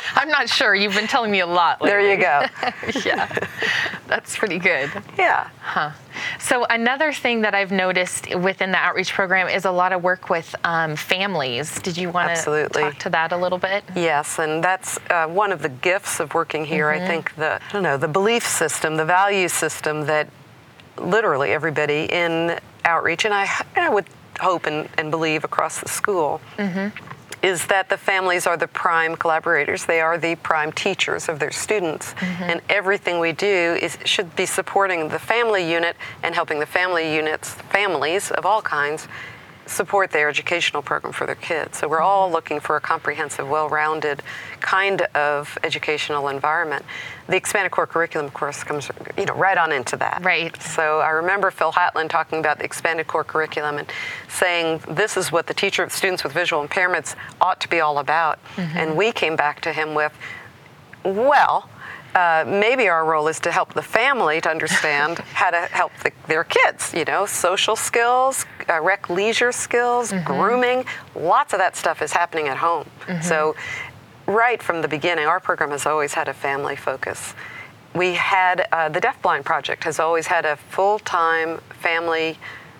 I'm 0.16 0.30
not 0.30 0.48
sure. 0.48 0.74
You've 0.74 0.94
been 0.94 1.08
telling 1.08 1.32
me 1.32 1.42
a 1.42 1.48
lot. 1.48 1.80
there 1.82 2.00
you 2.00 2.18
go. 2.18 2.46
yeah, 3.06 3.48
that's 4.08 4.38
pretty 4.38 4.60
good. 4.60 4.90
Yeah. 5.18 5.50
So 6.40 6.66
another 6.66 7.12
thing 7.12 7.42
that 7.42 7.54
I've 7.54 7.72
noticed 7.72 8.34
within 8.36 8.72
the 8.72 8.78
outreach 8.78 9.12
program 9.14 9.48
is 9.50 9.66
a 9.66 9.72
lot 9.72 9.92
of 9.92 10.04
work 10.04 10.30
with 10.30 10.56
um, 10.64 10.96
families. 10.96 11.80
Did 11.82 11.98
you 11.98 12.10
want 12.10 12.36
to 12.36 12.70
talk 12.70 12.98
to 13.00 13.10
that 13.10 13.32
a 13.32 13.38
little 13.38 13.58
bit? 13.58 13.84
Yes, 13.96 14.40
and 14.40 14.64
that's 14.64 15.00
uh, 15.10 15.28
one 15.28 15.52
of 15.52 15.62
the 15.62 15.70
gifts 15.70 16.20
of 16.20 16.34
working 16.34 16.66
here. 16.66 16.90
I 16.90 17.00
think 17.00 17.36
the 17.36 17.60
I 17.68 17.72
don't 17.72 17.84
know 17.84 17.98
the 17.98 18.08
belief 18.08 18.46
system, 18.46 18.96
the 18.96 19.06
value 19.06 19.48
system 19.50 20.06
that 20.06 20.30
literally 20.98 21.52
everybody 21.52 22.06
in 22.06 22.60
outreach, 22.86 23.26
and 23.26 23.34
I, 23.34 23.48
I 23.76 23.90
would 23.90 24.06
hope 24.40 24.66
and, 24.66 24.90
and 24.98 25.12
believe 25.12 25.44
across 25.44 25.80
the 25.80 25.88
school, 25.88 26.42
mm-hmm. 26.58 26.96
is 27.46 27.66
that 27.68 27.90
the 27.90 27.98
families 27.98 28.48
are 28.48 28.58
the 28.58 28.68
prime 28.68 29.16
collaborators. 29.16 29.86
They 29.86 30.02
are 30.02 30.18
the 30.18 30.36
prime 30.36 30.72
teachers 30.72 31.30
of 31.30 31.40
their 31.40 31.52
students, 31.52 32.14
mm-hmm. 32.14 32.44
and 32.44 32.62
everything 32.70 33.20
we 33.20 33.32
do 33.32 33.78
is 33.82 33.98
should 34.06 34.36
be 34.36 34.46
supporting 34.46 35.10
the 35.10 35.20
family 35.20 35.70
unit 35.70 35.96
and 36.24 36.34
helping 36.36 36.60
the 36.60 36.66
family 36.66 37.16
units, 37.16 37.54
families 37.54 38.32
of 38.32 38.46
all 38.46 38.62
kinds, 38.62 39.08
support 39.66 40.12
their 40.12 40.30
educational 40.30 40.82
program 40.82 41.14
for 41.14 41.26
their 41.26 41.36
kids. 41.36 41.78
So 41.78 41.88
we're 41.88 42.02
all 42.02 42.32
looking 42.32 42.60
for 42.60 42.76
a 42.76 42.82
comprehensive, 42.82 43.48
well-rounded 43.48 44.22
kind 44.60 45.02
of 45.16 45.58
educational 45.64 46.28
environment. 46.28 46.86
The 47.28 47.38
expanded 47.38 47.72
core 47.72 47.88
curriculum, 47.88 48.28
of 48.28 48.34
course, 48.34 48.64
comes 48.64 48.90
you 49.18 49.26
know 49.26 49.36
right 49.36 49.58
on 49.58 49.72
into 49.72 49.96
that. 49.98 50.22
Right. 50.24 50.62
So 50.62 51.00
I 51.00 51.10
remember 51.10 51.52
Phil 51.52 51.72
Hatlen 51.72 52.10
talking 52.10 52.40
about 52.40 52.58
the 52.58 52.66
expanded 52.66 53.08
core 53.08 53.24
curriculum 53.24 53.78
and 53.78 53.92
saying 54.28 54.82
this 54.88 55.16
is 55.16 55.32
what 55.32 55.48
the 55.48 55.54
teacher 55.54 55.84
of 55.84 55.92
students 55.92 56.24
with 56.24 56.34
visual 56.34 56.66
impairments 56.66 57.16
ought 57.40 57.62
to 57.62 57.70
be 57.70 57.80
all 57.80 58.00
about. 58.00 58.40
Mm-hmm. 58.56 58.78
And 58.78 58.98
we 58.98 59.12
came 59.12 59.36
back 59.36 59.62
to 59.62 59.72
him 59.72 59.94
with, 59.94 60.14
well, 61.04 61.70
uh, 62.16 62.44
maybe 62.48 62.88
our 62.88 63.06
role 63.06 63.28
is 63.28 63.40
to 63.42 63.52
help 63.52 63.74
the 63.74 63.82
family 63.82 64.40
to 64.42 64.50
understand 64.50 65.20
how 65.34 65.50
to 65.50 65.62
help 65.72 65.92
the, 66.04 66.12
their 66.28 66.44
kids. 66.44 66.94
You 66.94 67.06
know, 67.06 67.26
social 67.26 67.76
skills, 67.76 68.46
uh, 68.70 68.82
rec 68.82 69.10
leisure 69.10 69.52
skills, 69.52 70.14
grooming. 70.24 70.86
Lots 71.16 71.54
of 71.54 71.60
that 71.60 71.76
stuff 71.76 72.02
is 72.02 72.14
happening 72.14 72.48
at 72.48 72.58
home. 72.58 72.88
So, 73.22 73.56
right 74.28 74.62
from 74.62 74.82
the 74.82 74.88
beginning, 74.88 75.26
our 75.26 75.40
program 75.40 75.72
has 75.72 75.86
always 75.86 76.14
had 76.14 76.28
a 76.28 76.34
family 76.34 76.76
focus. 76.76 77.34
We 77.96 78.14
had 78.14 78.68
uh, 78.72 78.90
the 78.90 79.00
Deafblind 79.02 79.44
Project 79.44 79.84
has 79.84 80.00
always 80.00 80.28
had 80.28 80.46
a 80.46 80.56
full-time 80.56 81.60
family 81.82 82.38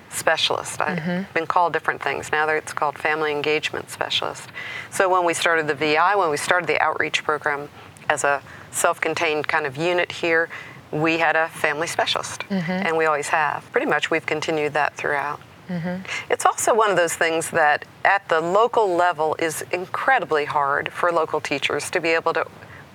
specialist. 0.10 0.80
I've 0.82 1.34
been 1.34 1.48
called 1.48 1.74
different 1.74 2.02
things. 2.02 2.32
Now 2.32 2.46
that 2.46 2.56
it's 2.56 2.74
called 2.74 2.98
family 2.98 3.32
engagement 3.32 3.90
specialist. 3.90 4.50
So 4.92 5.10
when 5.10 5.26
we 5.26 5.34
started 5.34 5.68
the 5.68 5.76
VI, 5.76 6.16
when 6.16 6.30
we 6.30 6.38
started 6.38 6.68
the 6.68 6.80
outreach 6.82 7.24
program 7.24 7.70
as 8.10 8.24
a 8.24 8.42
self-contained 8.74 9.48
kind 9.48 9.66
of 9.66 9.78
unit 9.78 10.12
here, 10.12 10.50
we 10.92 11.18
had 11.18 11.36
a 11.36 11.48
family 11.50 11.88
specialist, 11.88 12.42
mm-hmm. 12.42 12.72
and 12.72 12.98
we 12.98 13.06
always 13.06 13.30
have. 13.30 13.70
Pretty 13.72 13.88
much, 13.88 14.12
we've 14.12 14.26
continued 14.26 14.74
that 14.74 14.96
throughout. 14.96 15.40
Mm-hmm. 15.70 16.04
It's 16.32 16.46
also 16.46 16.76
one 16.76 16.92
of 16.92 16.98
those 16.98 17.14
things 17.14 17.50
that 17.52 17.86
at 18.04 18.28
the 18.30 18.42
local 18.42 18.96
level 18.96 19.36
is 19.40 19.64
incredibly 19.72 20.46
hard 20.46 20.92
for 20.92 21.12
local 21.12 21.40
teachers 21.40 21.90
to 21.92 22.02
be 22.02 22.10
able 22.10 22.34
to 22.34 22.46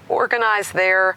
organize 0.08 0.70
their 0.72 1.16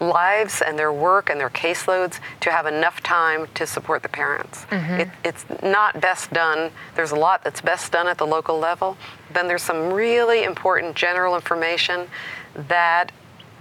lives 0.00 0.60
and 0.60 0.78
their 0.78 0.92
work 0.92 1.30
and 1.30 1.40
their 1.40 1.50
caseloads 1.50 2.20
to 2.40 2.50
have 2.50 2.66
enough 2.66 3.02
time 3.02 3.46
to 3.54 3.66
support 3.66 4.02
the 4.02 4.08
parents. 4.08 4.66
Mm-hmm. 4.66 5.00
It, 5.00 5.08
it's 5.24 5.44
not 5.62 6.00
best 6.00 6.32
done. 6.32 6.70
There's 6.96 7.12
a 7.12 7.16
lot 7.16 7.44
that's 7.44 7.60
best 7.60 7.92
done 7.92 8.08
at 8.08 8.18
the 8.18 8.26
local 8.26 8.58
level. 8.58 8.96
Then 9.32 9.48
there's 9.48 9.62
some 9.62 9.92
really 9.92 10.44
important 10.44 10.96
general 10.96 11.34
information 11.34 12.08
that 12.68 13.10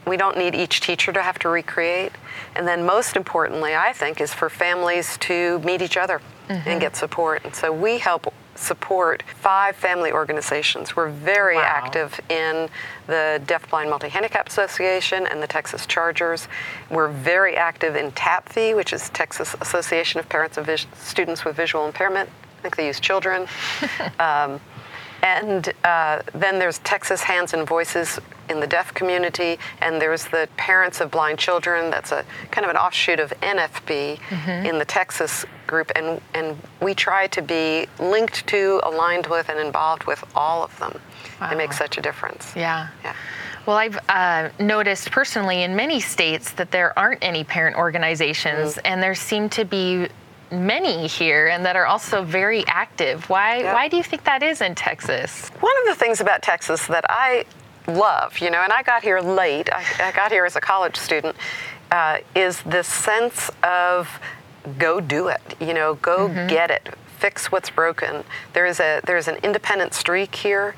we 0.06 0.18
don't 0.18 0.38
need 0.38 0.56
each 0.56 0.82
teacher 0.82 1.12
to 1.14 1.22
have 1.22 1.40
to 1.40 1.50
recreate. 1.50 2.12
And 2.56 2.68
then, 2.68 2.86
most 2.86 3.16
importantly, 3.16 3.76
I 3.76 3.94
think, 3.94 4.20
is 4.22 4.34
for 4.34 4.50
families 4.50 5.18
to 5.20 5.60
meet 5.60 5.82
each 5.82 5.98
other 5.98 6.22
and 6.50 6.80
get 6.82 6.96
support. 6.96 7.44
And 7.46 7.56
so 7.56 7.72
we 7.72 7.98
help 7.98 8.32
support 8.56 9.24
five 9.42 9.76
family 9.76 10.12
organizations. 10.12 10.96
We're 10.96 11.10
very 11.10 11.56
Wow. 11.56 11.64
active 11.64 12.20
in 12.30 12.70
the 13.08 13.42
Deafblind 13.48 13.90
Multi 13.90 14.10
Handicap 14.10 14.48
Association 14.48 15.26
and 15.26 15.42
the 15.42 15.48
Texas 15.48 15.86
Chargers. 15.88 16.48
We're 16.92 17.08
very 17.08 17.56
active 17.56 17.96
in 17.96 18.12
TAPV, 18.12 18.76
which 18.76 18.94
is 18.94 19.10
Texas 19.10 19.56
Association 19.60 20.20
of 20.20 20.30
Parents 20.30 20.58
of 20.58 20.66
Vis- 20.68 20.86
Students 20.96 21.44
with 21.46 21.56
Visual 21.56 21.86
Impairment. 21.88 22.30
I 22.60 22.62
think 22.62 22.76
they 22.76 22.86
use 22.88 23.00
children. 23.00 23.48
um, 24.20 24.60
and 25.24 25.74
uh, 25.84 26.22
then 26.34 26.60
there's 26.60 26.78
Texas 26.80 27.24
Hands 27.24 27.52
and 27.54 27.66
Voices 27.68 28.20
in 28.50 28.60
the 28.60 28.68
deaf 28.68 28.94
community, 28.94 29.58
and 29.82 30.02
there's 30.02 30.26
the 30.26 30.48
Parents 30.58 31.02
of 31.02 31.12
Blind 31.12 31.40
Children. 31.40 31.90
That's 31.92 32.12
a 32.12 32.26
kind 32.52 32.66
of 32.66 32.72
an 32.72 32.78
offshoot 32.78 33.20
of 33.20 33.32
NFB 33.42 34.20
in 34.66 34.78
the 34.80 34.86
Texas 34.86 35.46
group, 35.68 35.92
and 35.96 36.22
and 36.34 36.58
we 36.82 36.94
try 36.94 37.28
to 37.28 37.42
be 37.42 37.88
linked 38.00 38.46
to, 38.48 38.82
aligned 38.84 39.28
with, 39.28 39.50
and 39.50 39.60
involved 39.60 40.04
with 40.06 40.24
all 40.36 40.64
of 40.64 40.78
them. 40.80 41.00
They 41.50 41.56
make 41.56 41.72
Wow. 41.72 41.78
such 41.78 41.98
a 41.98 42.02
difference. 42.02 42.54
Yeah. 42.56 42.88
Yeah. 43.04 43.14
Well, 43.66 43.78
I've 43.78 43.98
uh, 44.10 44.50
noticed 44.60 45.10
personally 45.12 45.64
in 45.64 45.76
many 45.76 46.00
states 46.02 46.52
that 46.54 46.72
there 46.72 46.98
aren't 47.00 47.24
any 47.24 47.44
parent 47.46 47.78
organizations, 47.78 48.78
and 48.80 49.02
there 49.02 49.16
seem 49.16 49.50
to 49.50 49.64
be 49.66 50.08
many 50.52 51.08
here, 51.08 51.48
and 51.48 51.66
that 51.66 51.76
are 51.76 51.86
also 51.86 52.24
very 52.24 52.64
active. 52.68 53.30
Why? 53.30 53.60
Yeah. 53.60 53.74
Why 53.74 53.88
do 53.88 53.98
you 53.98 54.04
think 54.04 54.24
that 54.26 54.44
is 54.44 54.62
in 54.62 54.76
Texas? 54.76 55.50
One 55.62 55.74
of 55.82 55.86
the 55.88 55.96
things 55.96 56.20
about 56.22 56.42
Texas 56.42 56.86
that 56.88 57.06
I 57.10 57.46
love, 57.88 58.40
you 58.40 58.50
know, 58.50 58.62
and 58.62 58.72
I 58.72 58.84
got 58.84 59.04
here 59.04 59.20
late, 59.20 59.70
I, 59.72 59.84
I 60.00 60.12
got 60.12 60.32
here 60.32 60.46
as 60.46 60.56
a 60.56 60.62
college 60.62 60.96
student, 60.96 61.36
uh, 61.92 62.20
is 62.36 62.62
this 62.64 62.88
sense 62.88 63.50
of 63.64 64.20
go 64.78 65.00
do 65.00 65.28
it, 65.28 65.42
you 65.60 65.74
know, 65.74 65.96
go 65.96 66.28
get 66.48 66.72
it, 66.72 66.94
fix 67.18 67.52
what's 67.52 67.70
broken. 67.70 68.24
There 68.54 68.66
is 68.66 68.80
a 68.80 69.02
there's 69.06 69.28
an 69.28 69.38
independent 69.44 69.94
streak 69.94 70.36
here 70.36 70.76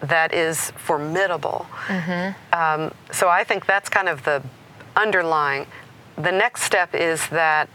that 0.00 0.34
is 0.34 0.70
formidable. 0.72 1.66
Um, 2.52 2.92
so 3.12 3.28
I 3.28 3.44
think 3.44 3.66
that's 3.66 3.88
kind 3.88 4.08
of 4.08 4.24
the 4.24 4.42
underlying. 4.96 5.66
The 6.16 6.32
next 6.32 6.62
step 6.62 6.94
is 6.94 7.26
that 7.28 7.68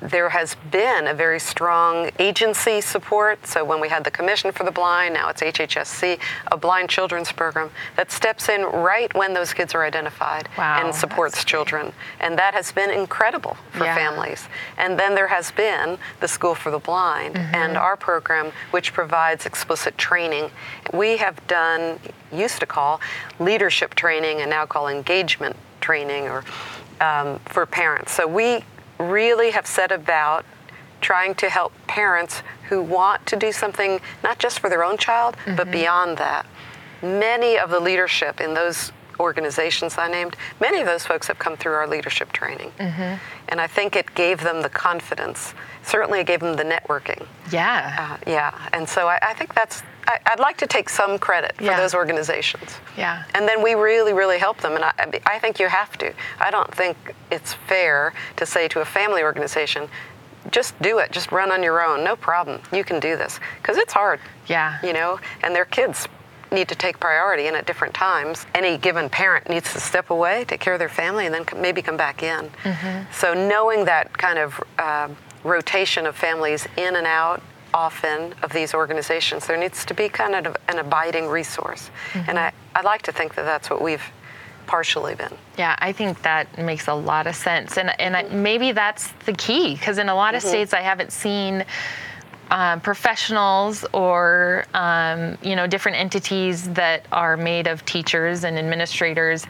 there 0.00 0.28
has 0.28 0.54
been 0.70 1.06
a 1.08 1.14
very 1.14 1.40
strong 1.40 2.10
agency 2.18 2.80
support. 2.80 3.46
So 3.46 3.64
when 3.64 3.80
we 3.80 3.88
had 3.88 4.04
the 4.04 4.10
Commission 4.10 4.52
for 4.52 4.64
the 4.64 4.70
Blind, 4.70 5.14
now 5.14 5.28
it's 5.28 5.42
HHSC, 5.42 6.18
a 6.52 6.56
blind 6.56 6.88
children's 6.88 7.32
program 7.32 7.70
that 7.96 8.12
steps 8.12 8.48
in 8.48 8.62
right 8.62 9.12
when 9.14 9.34
those 9.34 9.52
kids 9.52 9.74
are 9.74 9.84
identified 9.84 10.48
Wow, 10.56 10.84
and 10.84 10.94
supports 10.94 11.36
great. 11.36 11.46
children. 11.46 11.92
And 12.20 12.38
that 12.38 12.54
has 12.54 12.70
been 12.72 12.90
incredible 12.90 13.56
for 13.72 13.84
Yeah. 13.84 13.94
families. 13.94 14.48
And 14.76 14.98
then 14.98 15.14
there 15.14 15.28
has 15.28 15.50
been 15.50 15.98
the 16.20 16.28
School 16.28 16.54
for 16.54 16.70
the 16.70 16.78
Blind 16.78 17.34
Mm-hmm. 17.34 17.54
and 17.54 17.76
our 17.76 17.96
program, 17.96 18.52
which 18.70 18.92
provides 18.92 19.46
explicit 19.46 19.98
training. 19.98 20.50
We 20.92 21.16
have 21.18 21.44
done, 21.46 21.98
used 22.32 22.60
to 22.60 22.66
call 22.66 23.00
leadership 23.38 23.94
training 23.94 24.40
and 24.40 24.50
now 24.50 24.64
call 24.66 24.88
engagement 24.88 25.56
training 25.80 26.28
or 26.28 26.44
um, 27.00 27.38
for 27.46 27.64
parents. 27.66 28.12
So 28.12 28.26
we 28.26 28.64
really 28.98 29.50
have 29.50 29.66
set 29.66 29.92
about 29.92 30.44
trying 31.00 31.34
to 31.36 31.48
help 31.48 31.72
parents 31.86 32.42
who 32.68 32.82
want 32.82 33.24
to 33.26 33.36
do 33.36 33.52
something 33.52 34.00
not 34.22 34.38
just 34.38 34.58
for 34.58 34.68
their 34.68 34.82
own 34.84 34.96
child, 34.96 35.36
but 35.56 35.70
beyond 35.70 36.18
that. 36.18 36.44
Many 37.02 37.56
of 37.58 37.70
the 37.70 37.80
leadership 37.80 38.40
in 38.40 38.54
those 38.54 38.92
organizations 39.20 39.96
I 39.98 40.08
named, 40.08 40.36
many 40.60 40.80
of 40.80 40.86
those 40.86 41.04
folks 41.06 41.26
have 41.28 41.38
come 41.38 41.56
through 41.56 41.72
our 41.72 41.86
leadership 41.88 42.32
training. 42.32 42.72
And 43.48 43.60
I 43.60 43.66
think 43.66 43.96
it 43.96 44.14
gave 44.14 44.40
them 44.42 44.62
the 44.62 44.68
confidence. 44.68 45.54
Certainly, 45.82 46.20
it 46.20 46.26
gave 46.26 46.40
them 46.40 46.56
the 46.56 46.64
networking. 46.64 47.26
Yeah. 47.50 47.96
Uh, 47.98 48.30
yeah, 48.30 48.68
and 48.72 48.88
so 48.88 49.08
I, 49.08 49.18
I 49.22 49.34
think 49.34 49.54
that's. 49.54 49.82
I, 50.08 50.18
I'd 50.26 50.40
like 50.40 50.56
to 50.58 50.66
take 50.66 50.88
some 50.88 51.18
credit 51.18 51.54
for 51.56 51.64
Yeah. 51.64 51.76
those 51.76 51.94
organizations. 51.94 52.70
Yeah. 52.96 53.22
And 53.34 53.46
then 53.46 53.62
we 53.62 53.74
really, 53.74 54.12
really 54.12 54.38
help 54.38 54.58
them, 54.60 54.74
and 54.74 54.84
I, 54.84 54.92
I 55.26 55.38
think 55.38 55.60
you 55.60 55.68
have 55.68 55.96
to. 55.98 56.12
I 56.40 56.50
don't 56.50 56.74
think 56.74 56.96
it's 57.30 57.52
fair 57.54 58.12
to 58.36 58.44
say 58.46 58.66
to 58.68 58.80
a 58.80 58.84
family 58.84 59.22
organization, 59.22 59.88
just 60.50 60.80
do 60.80 60.98
it. 60.98 61.12
Just 61.12 61.30
run 61.30 61.52
on 61.52 61.62
your 61.62 61.82
own. 61.84 62.02
No 62.04 62.16
problem. 62.16 62.60
You 62.72 62.82
can 62.82 62.98
do 63.00 63.16
this 63.16 63.38
because 63.60 63.76
it's 63.76 63.92
hard. 63.92 64.18
Yeah. 64.46 64.78
You 64.82 64.94
know, 64.94 65.20
and 65.42 65.54
their 65.54 65.66
kids 65.66 66.08
need 66.50 66.68
to 66.68 66.74
take 66.74 66.98
priority 66.98 67.46
and 67.46 67.54
at 67.54 67.66
different 67.66 67.92
times. 67.92 68.46
Any 68.54 68.78
given 68.78 69.10
parent 69.10 69.50
needs 69.50 69.70
to 69.74 69.80
step 69.80 70.08
away, 70.08 70.46
take 70.48 70.60
care 70.60 70.72
of 70.72 70.78
their 70.78 70.88
family, 70.88 71.26
and 71.26 71.34
then 71.34 71.44
maybe 71.60 71.82
come 71.82 71.98
back 71.98 72.22
in. 72.22 72.50
So 73.12 73.34
knowing 73.34 73.84
that 73.84 74.16
kind 74.16 74.38
of 74.38 74.58
uh, 74.78 75.08
rotation 75.44 76.06
of 76.06 76.16
families 76.16 76.66
in 76.78 76.96
and 76.96 77.06
out 77.06 77.42
often 77.78 78.34
of 78.42 78.52
these 78.52 78.74
organizations, 78.74 79.46
there 79.46 79.56
needs 79.56 79.84
to 79.84 79.94
be 79.94 80.08
kind 80.08 80.34
of 80.34 80.56
an 80.68 80.78
abiding 80.78 81.28
resource. 81.28 81.90
And 82.14 82.26
mm-hmm. 82.26 82.38
I, 82.38 82.52
I 82.74 82.82
like 82.82 83.02
to 83.02 83.12
think 83.12 83.36
that 83.36 83.44
that's 83.44 83.70
what 83.70 83.80
we've 83.80 84.02
partially 84.66 85.14
been. 85.14 85.32
Yeah, 85.56 85.76
I 85.78 85.92
think 85.92 86.22
that 86.22 86.58
makes 86.58 86.88
a 86.88 86.94
lot 86.94 87.26
of 87.26 87.34
sense, 87.34 87.78
and 87.78 87.88
and 88.00 88.16
I, 88.16 88.22
maybe 88.24 88.72
that's 88.72 89.04
the 89.24 89.32
key 89.32 89.74
because 89.74 89.98
in 89.98 90.08
a 90.08 90.14
lot 90.14 90.34
of 90.34 90.42
mm-hmm. 90.42 90.50
states 90.50 90.74
I 90.74 90.82
haven't 90.82 91.12
seen 91.12 91.64
um, 92.50 92.80
professionals 92.80 93.84
or 93.92 94.64
um, 94.74 95.36
you 95.42 95.54
know 95.56 95.66
different 95.66 95.98
entities 95.98 96.68
that 96.70 97.06
are 97.12 97.36
made 97.36 97.66
of 97.66 97.84
teachers 97.84 98.44
and 98.44 98.58
administrators 98.58 99.46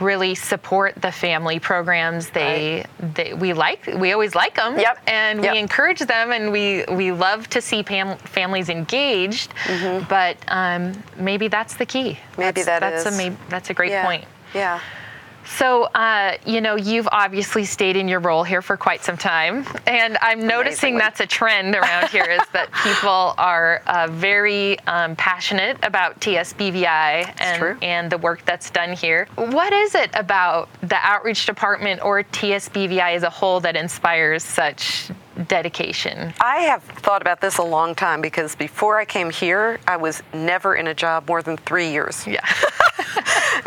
really 0.00 0.34
support 0.34 0.94
the 1.02 1.12
family 1.12 1.58
programs. 1.58 2.30
They, 2.30 2.84
they 3.14 3.34
we 3.34 3.52
like 3.52 3.86
we 3.86 4.12
always 4.12 4.34
like 4.34 4.54
them, 4.56 4.78
Yep. 4.78 4.98
and 5.06 5.42
Yep. 5.44 5.52
we 5.52 5.58
encourage 5.58 6.00
them, 6.00 6.32
and 6.32 6.50
we 6.52 6.84
we 6.90 7.12
love 7.12 7.48
to 7.50 7.60
see 7.60 7.82
fam- 7.82 8.16
families 8.18 8.68
engaged. 8.68 9.52
But 10.08 10.36
um, 10.48 10.92
maybe 11.16 11.48
that's 11.48 11.76
the 11.76 11.86
key. 11.86 12.12
Mm-hmm. 12.12 12.40
Maybe 12.40 12.62
that's, 12.62 12.66
that 12.66 12.80
that's 12.80 13.06
is. 13.06 13.14
a 13.14 13.16
maybe, 13.16 13.36
that's 13.48 13.70
a 13.70 13.74
great 13.74 13.90
yeah. 13.90 14.04
point. 14.04 14.24
Yeah. 14.54 14.80
So, 15.56 15.84
uh, 15.84 16.36
you 16.46 16.60
know, 16.60 16.76
you've 16.76 17.08
obviously 17.10 17.64
stayed 17.64 17.96
in 17.96 18.06
your 18.06 18.20
role 18.20 18.44
here 18.44 18.62
for 18.62 18.76
quite 18.76 19.02
some 19.02 19.16
time, 19.16 19.66
and 19.86 20.18
I'm 20.20 20.46
noticing 20.46 20.94
Amazingly. 20.94 20.98
that's 21.00 21.20
a 21.20 21.26
trend 21.26 21.74
around 21.74 22.08
here 22.10 22.24
is 22.24 22.42
that 22.52 22.70
people 22.84 23.34
are 23.38 23.82
uh, 23.86 24.08
very 24.10 24.78
um, 24.80 25.16
passionate 25.16 25.78
about 25.82 26.20
TSBVI 26.20 27.40
and, 27.40 27.82
and 27.82 28.12
the 28.12 28.18
work 28.18 28.44
that's 28.44 28.70
done 28.70 28.92
here. 28.92 29.26
What 29.36 29.72
is 29.72 29.94
it 29.94 30.10
about 30.14 30.68
the 30.82 30.98
outreach 31.00 31.46
department 31.46 32.04
or 32.04 32.22
TSBVI 32.22 33.14
as 33.14 33.22
a 33.22 33.30
whole 33.30 33.60
that 33.60 33.74
inspires 33.74 34.44
such 34.44 35.10
dedication? 35.46 36.32
I 36.40 36.60
have 36.62 36.82
thought 36.82 37.22
about 37.22 37.40
this 37.40 37.58
a 37.58 37.62
long 37.62 37.94
time 37.94 38.20
because 38.20 38.54
before 38.54 38.98
I 38.98 39.04
came 39.04 39.30
here, 39.30 39.80
I 39.86 39.96
was 39.96 40.22
never 40.34 40.74
in 40.74 40.88
a 40.88 40.94
job 40.94 41.28
more 41.28 41.42
than 41.42 41.56
three 41.56 41.90
years. 41.90 42.26
Yeah. 42.26 42.46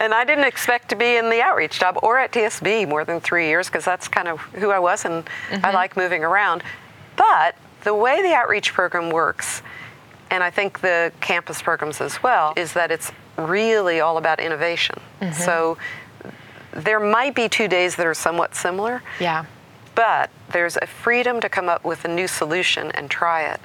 and 0.02 0.16
I 0.16 0.26
didn't 0.26 0.46
expect 0.46 0.90
to 0.90 0.96
be 0.96 1.16
in 1.16 1.30
the 1.30 1.42
outreach 1.42 1.80
job 1.80 2.00
or 2.02 2.18
at 2.18 2.32
TSB 2.32 2.90
more 2.90 3.06
than 3.06 3.22
three 3.22 3.48
years 3.48 3.68
because 3.68 3.86
that's 3.86 4.08
kind 4.08 4.28
of 4.28 4.40
who 4.40 4.72
I 4.72 4.80
was 4.80 5.06
and 5.06 5.30
I 5.52 5.56
mm-hmm. 5.56 5.76
like 5.76 5.96
moving 5.96 6.24
around. 6.24 6.64
But 7.16 7.56
the 7.84 7.94
way 7.94 8.24
the 8.24 8.34
outreach 8.34 8.74
program 8.74 9.12
works, 9.12 9.62
and 10.32 10.44
I 10.44 10.50
think 10.50 10.82
the 10.82 11.12
campus 11.22 11.62
programs 11.62 12.02
as 12.02 12.24
well, 12.24 12.54
is 12.58 12.74
that 12.74 12.90
it's 12.90 13.12
really 13.38 14.00
all 14.00 14.18
about 14.18 14.40
innovation. 14.40 15.00
Mm-hmm. 15.22 15.40
So 15.40 15.78
there 16.72 17.00
might 17.00 17.36
be 17.36 17.48
two 17.48 17.68
days 17.68 17.96
that 17.98 18.08
are 18.08 18.16
somewhat 18.16 18.56
similar, 18.56 19.04
yeah. 19.20 19.46
but 19.94 20.32
there's 20.52 20.78
a 20.78 20.88
freedom 20.88 21.40
to 21.42 21.50
come 21.50 21.70
up 21.70 21.86
with 21.86 22.06
a 22.06 22.08
new 22.08 22.28
solution 22.28 22.92
and 22.94 23.10
try 23.12 23.44
it 23.44 23.62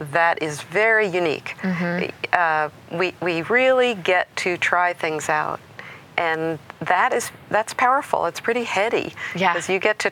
that 0.00 0.42
is 0.42 0.62
very 0.62 1.06
unique. 1.06 1.56
Mm-hmm. 1.60 2.10
Uh, 2.32 2.70
we, 2.96 3.14
we 3.20 3.42
really 3.42 3.94
get 3.94 4.34
to 4.36 4.56
try 4.56 4.92
things 4.92 5.28
out, 5.28 5.60
and 6.20 6.58
that 6.80 7.12
is 7.12 7.30
that's 7.48 7.72
powerful. 7.74 8.26
It's 8.26 8.40
pretty 8.40 8.64
heady 8.64 9.14
Yeah. 9.34 9.52
because 9.54 9.68
you 9.70 9.78
get 9.78 9.98
to 10.00 10.10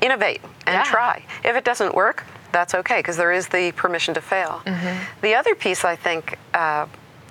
innovate 0.00 0.40
and 0.66 0.76
Yeah. 0.76 0.84
try. 0.84 1.24
If 1.42 1.56
it 1.56 1.64
doesn't 1.64 1.94
work, 1.94 2.24
that's 2.52 2.74
okay 2.74 2.98
because 3.00 3.16
there 3.16 3.32
is 3.32 3.48
the 3.48 3.72
permission 3.72 4.14
to 4.14 4.20
fail. 4.20 4.62
Mm-hmm. 4.64 4.96
The 5.22 5.34
other 5.34 5.54
piece 5.54 5.84
I 5.84 5.96
think. 5.96 6.38
Uh, 6.54 6.86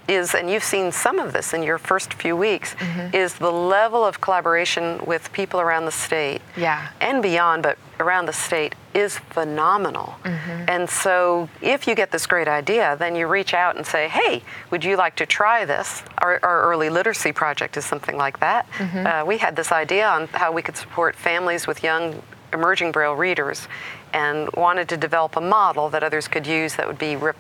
is, 0.07 0.35
and 0.35 0.49
you've 0.49 0.63
seen 0.63 0.91
some 0.91 1.17
of 1.19 1.31
this 1.33 1.53
in 1.53 1.63
your 1.63 1.77
first 1.77 2.13
few 2.13 2.35
weeks, 2.35 2.75
Mm-hmm. 2.75 3.15
is 3.15 3.35
the 3.35 3.51
level 3.51 4.03
of 4.05 4.19
collaboration 4.19 4.99
with 5.05 5.31
people 5.31 5.61
around 5.61 5.85
the 5.85 5.91
state 5.91 6.41
Yeah. 6.57 6.89
and 6.99 7.21
beyond, 7.23 7.63
but 7.63 7.77
around 7.99 8.25
the 8.25 8.33
state 8.33 8.75
is 8.93 9.17
phenomenal. 9.17 10.15
Mm-hmm. 10.23 10.65
And 10.67 10.89
so, 10.89 11.47
if 11.61 11.87
you 11.87 11.95
get 11.95 12.11
this 12.11 12.27
great 12.27 12.47
idea, 12.47 12.95
then 12.99 13.15
you 13.15 13.27
reach 13.27 13.53
out 13.53 13.75
and 13.77 13.85
say, 13.85 14.07
"Hey, 14.09 14.43
would 14.71 14.83
you 14.83 14.97
like 14.97 15.15
to 15.17 15.25
try 15.25 15.63
this?" 15.65 16.03
Our, 16.17 16.39
our 16.43 16.61
early 16.63 16.89
literacy 16.89 17.31
project 17.31 17.77
is 17.77 17.85
something 17.85 18.17
like 18.17 18.39
that. 18.41 18.69
Mm-hmm. 18.73 19.07
Uh, 19.07 19.25
we 19.25 19.37
had 19.37 19.55
this 19.55 19.71
idea 19.71 20.07
on 20.07 20.27
how 20.27 20.51
we 20.51 20.61
could 20.61 20.75
support 20.77 21.15
families 21.15 21.65
with 21.67 21.81
young 21.83 22.21
emerging 22.51 22.91
Braille 22.91 23.15
readers, 23.15 23.67
and 24.13 24.49
wanted 24.53 24.87
to 24.89 24.97
develop 24.97 25.35
a 25.37 25.41
model 25.41 25.89
that 25.89 26.03
others 26.03 26.27
could 26.27 26.45
use 26.45 26.75
that 26.75 26.85
would 26.87 26.99
be. 26.99 27.15
Rep- 27.15 27.37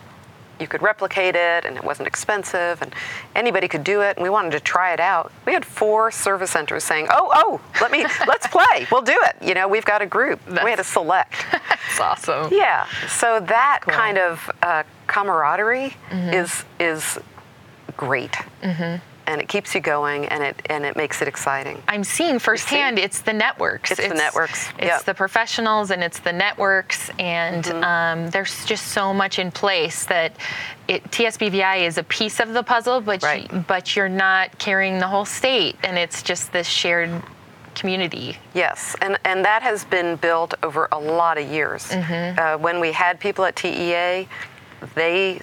you 0.59 0.67
could 0.67 0.81
replicate 0.81 1.35
it 1.35 1.65
and 1.65 1.75
it 1.77 1.83
wasn't 1.83 2.07
expensive 2.07 2.81
and 2.81 2.93
anybody 3.35 3.67
could 3.67 3.83
do 3.83 4.01
it 4.01 4.17
and 4.17 4.23
we 4.23 4.29
wanted 4.29 4.51
to 4.51 4.59
try 4.59 4.93
it 4.93 4.99
out. 4.99 5.31
We 5.45 5.53
had 5.53 5.65
four 5.65 6.11
service 6.11 6.51
centers 6.51 6.83
saying 6.83 7.07
oh 7.09 7.29
oh 7.33 7.61
let 7.81 7.91
me 7.91 8.05
let's 8.27 8.47
play. 8.47 8.87
We'll 8.91 9.01
do 9.01 9.17
it. 9.23 9.35
You 9.45 9.53
know 9.53 9.67
we've 9.67 9.85
got 9.85 10.01
a 10.01 10.05
group. 10.05 10.39
We 10.47 10.69
had 10.69 10.77
to 10.77 10.83
select. 10.83 11.33
That's 11.51 11.99
awesome. 11.99 12.49
yeah. 12.53 12.85
So 13.07 13.39
that 13.41 13.79
Cool. 13.81 13.93
kind 13.93 14.17
of 14.17 14.51
uh, 14.61 14.83
camaraderie 15.07 15.95
is 16.11 16.63
is 16.79 17.19
great 17.97 18.35
and 19.27 19.41
it 19.41 19.47
keeps 19.47 19.73
you 19.75 19.81
going 19.81 20.25
and 20.27 20.43
it 20.43 20.61
and 20.69 20.85
it 20.85 20.95
makes 20.95 21.21
it 21.21 21.27
exciting 21.27 21.81
I'm 21.87 22.03
seeing 22.03 22.39
firsthand 22.39 22.99
it's 22.99 23.21
the 23.21 23.33
networks. 23.33 23.91
It's 23.91 24.07
the 24.07 24.13
networks, 24.13 24.69
It's 24.77 24.85
yep. 24.85 25.03
the 25.03 25.13
professionals 25.13 25.91
and 25.91 26.03
it's 26.03 26.19
the 26.19 26.33
networks, 26.33 27.09
and 27.19 27.63
Mm-hmm. 27.63 27.83
um, 27.83 28.29
there's 28.31 28.65
just 28.65 28.87
so 28.87 29.13
much 29.13 29.39
in 29.39 29.51
place 29.51 30.05
that 30.05 30.35
it, 30.87 31.03
TSBVI 31.11 31.81
is 31.87 31.97
a 31.97 32.03
piece 32.03 32.39
of 32.39 32.53
the 32.53 32.63
puzzle, 32.63 32.99
but 33.01 33.23
Right. 33.23 33.51
you, 33.51 33.59
but 33.67 33.95
you're 33.95 34.09
not 34.09 34.57
carrying 34.59 34.99
the 34.99 35.07
whole 35.07 35.25
state, 35.25 35.75
and 35.83 35.97
it's 35.97 36.21
just 36.23 36.51
this 36.51 36.67
shared 36.67 37.09
community. 37.75 38.37
Yes, 38.53 38.95
and, 39.01 39.17
and 39.25 39.43
that 39.45 39.63
has 39.63 39.83
been 39.85 40.15
built 40.17 40.53
over 40.61 40.87
a 40.91 40.99
lot 40.99 41.37
of 41.37 41.47
years. 41.49 41.87
Mm-hmm. 41.89 42.39
Uh, 42.39 42.57
when 42.57 42.79
we 42.79 42.91
had 42.91 43.19
people 43.19 43.45
at 43.45 43.55
TEA, 43.55 44.27
they 44.95 45.39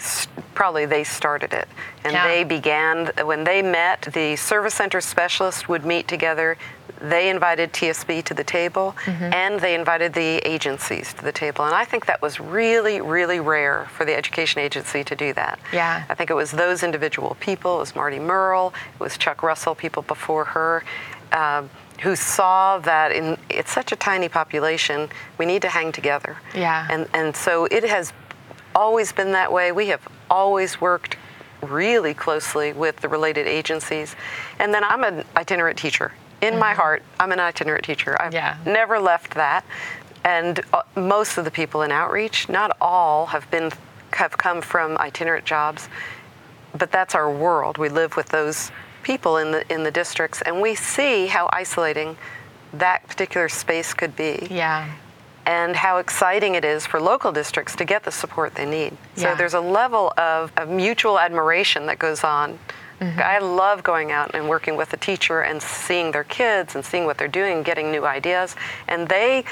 probably 0.55 0.87
they 0.87 1.05
started 1.05 1.53
it, 1.53 1.68
and 2.05 2.12
Yeah. 2.12 2.26
they 2.26 2.44
began 2.44 3.12
when 3.24 3.44
they 3.44 3.62
met. 3.62 4.03
The 4.12 4.37
service 4.37 4.74
center 4.74 5.00
specialists 5.00 5.68
would 5.68 5.85
meet 5.85 6.07
together. 6.09 6.57
They 7.00 7.31
invited 7.31 7.72
TSB 7.72 8.20
to 8.24 8.35
the 8.35 8.44
table, 8.44 8.94
Mm-hmm. 9.07 9.33
and 9.33 9.61
they 9.61 9.74
invited 9.74 10.12
the 10.12 10.37
agencies 10.46 11.14
to 11.14 11.24
the 11.24 11.33
table. 11.33 11.64
And 11.64 11.74
I 11.74 11.85
think 11.87 12.05
that 12.07 12.20
was 12.20 12.38
really, 12.40 13.00
really 13.00 13.40
rare 13.40 13.87
for 13.96 14.05
the 14.05 14.14
education 14.14 14.61
agency 14.61 15.03
to 15.05 15.16
do 15.16 15.33
that. 15.33 15.59
Yeah. 15.72 16.05
I 16.11 16.14
think 16.14 16.29
it 16.31 16.35
was 16.35 16.50
those 16.50 16.83
individual 16.83 17.37
people. 17.40 17.76
It 17.76 17.81
was 17.81 17.94
Marty 17.96 18.18
Merle. 18.18 18.74
It 18.94 19.00
was 19.00 19.16
Chuck 19.16 19.42
Russell. 19.42 19.74
People 19.74 20.03
before 20.03 20.44
her. 20.46 20.85
Um, 21.33 21.70
who 22.03 22.16
saw 22.16 22.79
that 22.79 23.12
in 23.12 23.37
it's 23.50 23.70
such 23.70 23.92
a 23.92 23.96
tiny 23.96 24.26
population, 24.29 25.09
we 25.38 25.44
need 25.44 25.61
to 25.62 25.68
hang 25.68 25.92
together. 25.92 26.37
Yeah. 26.55 26.87
And 26.90 27.07
and 27.14 27.37
so 27.37 27.66
it 27.66 27.85
has 27.85 28.12
always 28.74 29.12
been 29.12 29.33
that 29.33 29.52
way. 29.52 29.72
We 29.72 29.88
have 29.88 30.06
always 30.30 30.80
worked 30.80 31.16
really 31.62 32.14
closely 32.14 32.72
with 32.72 32.96
the 32.96 33.09
related 33.09 33.46
agencies. 33.46 34.16
And 34.59 34.72
then 34.72 34.83
I'm 34.85 35.04
an 35.04 35.24
itinerant 35.37 35.78
teacher. 35.78 36.12
In 36.40 36.59
my 36.59 36.72
heart, 36.72 37.02
I'm 37.18 37.33
an 37.33 37.40
itinerant 37.40 37.85
teacher. 37.85 38.20
I've 38.20 38.33
Yeah. 38.33 38.56
never 38.64 38.98
left 38.98 39.35
that. 39.35 39.64
And 40.24 40.61
uh, 40.72 40.83
most 40.96 41.37
of 41.38 41.44
the 41.44 41.50
people 41.50 41.83
in 41.83 41.92
outreach, 41.92 42.48
not 42.48 42.76
all 42.80 43.26
have 43.26 43.50
been 43.50 43.70
have 44.14 44.37
come 44.37 44.61
from 44.61 44.98
itinerant 44.98 45.44
jobs, 45.44 45.88
but 46.76 46.90
that's 46.90 47.14
our 47.14 47.30
world. 47.30 47.78
We 47.78 47.88
live 47.88 48.16
with 48.16 48.28
those 48.30 48.70
people 49.02 49.37
in 49.38 49.52
the 49.52 49.72
in 49.72 49.83
the 49.83 49.90
districts 49.90 50.42
and 50.42 50.61
we 50.61 50.74
see 50.74 51.26
how 51.26 51.48
isolating 51.52 52.16
that 52.74 53.06
particular 53.09 53.48
space 53.48 53.94
could 53.94 54.14
be 54.16 54.46
Yeah. 54.50 54.88
And 55.51 55.75
how 55.75 55.99
exciting 55.99 56.55
it 56.55 56.65
is 56.65 56.87
for 56.87 57.01
local 57.01 57.33
districts 57.33 57.75
to 57.75 57.85
get 57.85 58.05
the 58.05 58.13
support 58.13 58.55
they 58.55 58.65
need. 58.65 58.97
So 59.17 59.23
Yeah. 59.29 59.35
there's 59.35 59.55
a 59.55 59.61
level 59.61 60.13
of, 60.17 60.53
of 60.57 60.69
mutual 60.69 61.19
admiration 61.19 61.87
that 61.87 61.99
goes 61.99 62.23
on. 62.23 62.57
Mm-hmm. 63.01 63.19
I 63.19 63.39
love 63.39 63.83
going 63.83 64.13
out 64.13 64.33
and 64.37 64.49
working 64.49 64.77
with 64.77 64.93
a 64.93 64.97
teacher 64.97 65.41
and 65.41 65.61
seeing 65.61 66.13
their 66.13 66.23
kids 66.23 66.77
and 66.77 66.85
seeing 66.85 67.05
what 67.05 67.19
they're 67.19 67.37
doing 67.43 67.65
getting 67.65 67.91
new 67.91 68.05
ideas. 68.07 68.55
And 68.87 69.09
they 69.09 69.45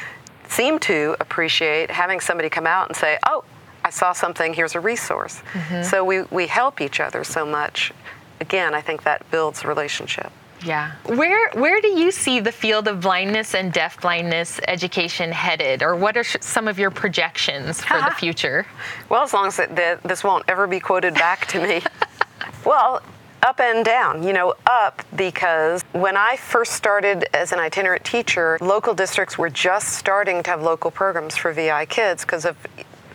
seem 0.47 0.79
to 0.81 1.17
appreciate 1.19 1.91
having 1.91 2.21
somebody 2.21 2.49
come 2.49 2.67
out 2.67 2.87
and 2.89 2.97
say, 2.97 3.19
oh, 3.27 3.43
I 3.85 3.91
saw 3.91 4.13
something, 4.13 4.55
here's 4.55 4.77
a 4.77 4.81
resource. 4.81 5.43
Mm-hmm. 5.53 5.83
So 5.83 6.05
we, 6.05 6.23
we 6.31 6.47
help 6.47 6.81
each 6.81 7.01
other 7.01 7.25
so 7.25 7.45
much. 7.45 7.93
Again, 8.41 8.73
I 8.73 8.83
think 8.83 9.03
that 9.03 9.29
builds 9.33 9.65
a 9.65 9.67
relationship. 9.67 10.31
Yeah. 10.65 10.93
Where 11.07 11.51
where 11.51 11.81
do 11.81 11.89
you 11.89 12.11
see 12.11 12.41
the 12.41 12.53
field 12.53 12.89
of 12.89 13.01
blindness 13.01 13.55
and 13.55 13.73
deaf 13.73 14.01
blindness 14.01 14.61
education 14.67 15.31
headed, 15.31 15.83
or 15.83 15.95
what 15.97 16.17
are 16.17 16.25
sh- 16.25 16.37
some 16.41 16.69
of 16.69 16.79
your 16.79 16.91
projections 16.91 17.83
for 17.83 17.99
the 17.99 18.11
future? 18.19 18.67
Well, 19.09 19.23
as 19.23 19.33
long 19.33 19.47
as 19.47 19.59
it, 19.59 19.75
the, 19.75 19.99
this 20.05 20.25
won't 20.25 20.45
ever 20.49 20.67
be 20.67 20.81
quoted 20.81 21.15
back 21.15 21.47
to 21.49 21.67
me. 21.67 21.83
well, 22.65 23.03
up 23.43 23.61
and 23.61 23.85
down. 23.85 24.23
You 24.23 24.33
know, 24.33 24.55
up 24.67 25.03
because 25.17 25.83
when 25.93 26.17
I 26.17 26.37
first 26.37 26.73
started 26.73 27.25
as 27.35 27.53
an 27.53 27.61
itinerant 27.61 28.05
teacher, 28.05 28.59
local 28.61 28.95
districts 28.95 29.39
were 29.39 29.51
just 29.51 29.91
starting 29.95 30.43
to 30.43 30.51
have 30.51 30.63
local 30.63 30.91
programs 30.91 31.37
for 31.37 31.53
VI 31.53 31.87
kids 31.87 32.25
because 32.25 32.45
of 32.45 32.57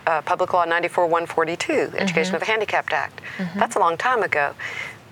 uh, 0.08 0.22
Public 0.22 0.54
Law 0.54 0.66
94 0.66 1.06
142, 1.06 1.98
Education 1.98 2.36
of 2.36 2.42
the 2.42 2.46
Handicapped 2.46 2.92
Act. 2.94 3.22
That's 3.56 3.76
a 3.76 3.80
long 3.80 3.98
time 3.98 4.22
ago. 4.24 4.54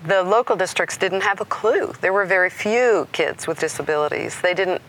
The 0.04 0.22
local 0.22 0.56
districts 0.56 0.96
didn't 0.96 1.22
have 1.22 1.40
a 1.40 1.44
clue. 1.44 1.92
There 2.00 2.12
were 2.12 2.24
very 2.24 2.50
few 2.50 3.08
kids 3.12 3.46
with 3.46 3.60
disabilities. 3.60 4.40
They 4.40 4.54
didn't 4.54 4.82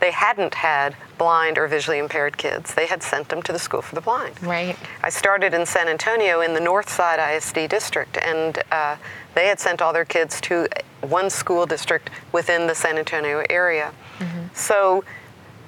they 0.00 0.10
hadn't 0.10 0.54
had 0.54 0.96
blind 1.16 1.56
or 1.56 1.66
visually 1.66 1.98
impaired 1.98 2.36
kids. 2.36 2.74
They 2.74 2.86
had 2.86 3.02
sent 3.02 3.28
them 3.28 3.40
to 3.42 3.52
the 3.52 3.58
School 3.58 3.80
for 3.80 3.94
the 3.94 4.00
Blind. 4.00 4.42
Right. 4.42 4.76
I 5.02 5.08
started 5.08 5.54
in 5.54 5.64
San 5.64 5.88
Antonio 5.88 6.40
in 6.42 6.52
the 6.52 6.60
North 6.60 6.90
Side 6.90 7.20
ISD 7.20 7.70
district, 7.70 8.18
and 8.18 8.62
uh, 8.70 8.96
they 9.34 9.46
had 9.46 9.60
sent 9.60 9.80
all 9.80 9.92
their 9.92 10.04
kids 10.04 10.40
to 10.42 10.68
one 11.00 11.30
school 11.30 11.64
district 11.64 12.10
within 12.32 12.66
the 12.66 12.74
San 12.74 12.98
Antonio 12.98 13.44
area. 13.48 13.92
So 14.52 15.04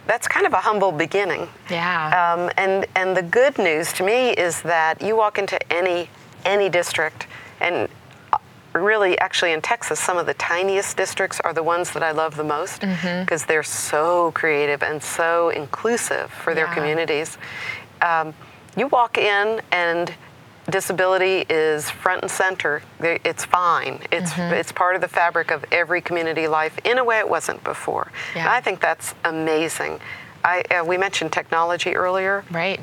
that's 0.07 0.29
kind 0.29 0.47
of 0.47 0.53
a 0.53 0.61
humble 0.61 0.93
beginning. 0.93 1.49
Yeah. 1.71 2.35
Um, 2.35 2.51
and 2.57 2.87
and 2.95 3.17
the 3.17 3.23
good 3.23 3.59
news 3.59 3.93
to 3.95 4.05
me 4.05 4.31
is 4.31 4.63
that 4.63 5.01
you 5.03 5.17
walk 5.17 5.39
into 5.39 5.59
any 5.73 6.11
any 6.45 6.69
district, 6.69 7.27
and 7.61 7.89
really, 8.83 9.19
actually, 9.19 9.53
in 9.53 9.61
Texas, 9.63 9.99
some 10.01 10.19
of 10.19 10.27
the 10.27 10.35
tiniest 10.35 10.97
districts 10.97 11.41
are 11.41 11.53
the 11.53 11.63
ones 11.63 11.93
that 11.93 12.03
I 12.03 12.11
love 12.13 12.37
the 12.37 12.45
most 12.45 12.81
because 12.81 13.45
they're 13.45 13.63
so 13.63 14.33
creative 14.33 14.83
and 14.83 15.03
so 15.03 15.51
inclusive 15.51 16.31
for 16.31 16.55
their 16.55 16.67
Yeah. 16.67 16.75
communities. 16.75 17.39
Um, 18.03 18.35
you 18.77 18.87
walk 18.89 19.17
in 19.19 19.61
and 19.73 20.13
disability 20.69 21.47
is 21.49 21.91
front 21.91 22.23
and 22.23 22.31
center. 22.31 22.83
It's 23.01 23.45
fine. 23.45 24.01
It's 24.11 24.33
it's 24.37 24.73
part 24.73 24.97
of 24.97 25.01
the 25.01 25.09
fabric 25.09 25.51
of 25.53 25.65
every 25.71 26.01
community 26.01 26.49
life 26.49 26.77
in 26.85 26.99
a 26.99 27.05
way 27.05 27.19
it 27.21 27.29
wasn't 27.29 27.63
before. 27.63 28.11
And 28.35 28.49
I 28.49 28.61
think 28.61 28.81
that's 28.81 29.15
amazing. 29.25 30.01
I, 30.45 30.63
uh, 30.71 30.85
we 30.85 30.97
mentioned 30.99 31.33
technology 31.33 31.95
earlier. 31.97 32.45
right. 32.51 32.81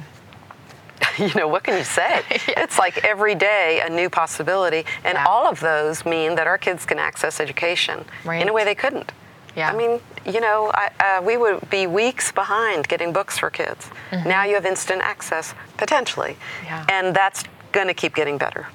You 1.18 1.34
know, 1.36 1.48
what 1.48 1.64
can 1.64 1.78
you 1.78 1.84
say? 1.84 2.22
It's 2.64 2.78
like 2.80 3.04
every 3.04 3.36
day 3.36 3.82
a 3.86 3.90
new 3.90 4.10
possibility, 4.10 4.86
and 5.04 5.16
Yeah. 5.16 5.26
all 5.28 5.48
of 5.48 5.60
those 5.60 6.06
mean 6.06 6.36
that 6.36 6.48
our 6.48 6.58
kids 6.58 6.86
can 6.86 7.00
access 7.00 7.40
education 7.40 8.06
in 8.26 8.48
a 8.50 8.54
way 8.54 8.64
they 8.64 8.76
couldn't. 8.76 9.12
Yeah. 9.56 9.72
I 9.72 9.76
mean, 9.76 10.00
you 10.26 10.42
know, 10.42 10.72
I, 10.74 10.90
uh, 11.00 11.22
we 11.22 11.38
would 11.38 11.70
be 11.70 11.86
weeks 11.86 12.32
behind 12.32 12.88
getting 12.88 13.14
books 13.14 13.38
for 13.38 13.50
kids. 13.52 13.88
Now 14.26 14.44
you 14.46 14.56
have 14.56 14.66
instant 14.66 15.02
access, 15.04 15.54
potentially. 15.78 16.34
Mm-hmm. 16.38 16.66
Yeah. 16.66 16.86
And 16.90 17.16
that's 17.16 17.44
going 17.72 17.88
to 17.88 17.94
keep 17.94 18.16
getting 18.16 18.38
better. 18.40 18.68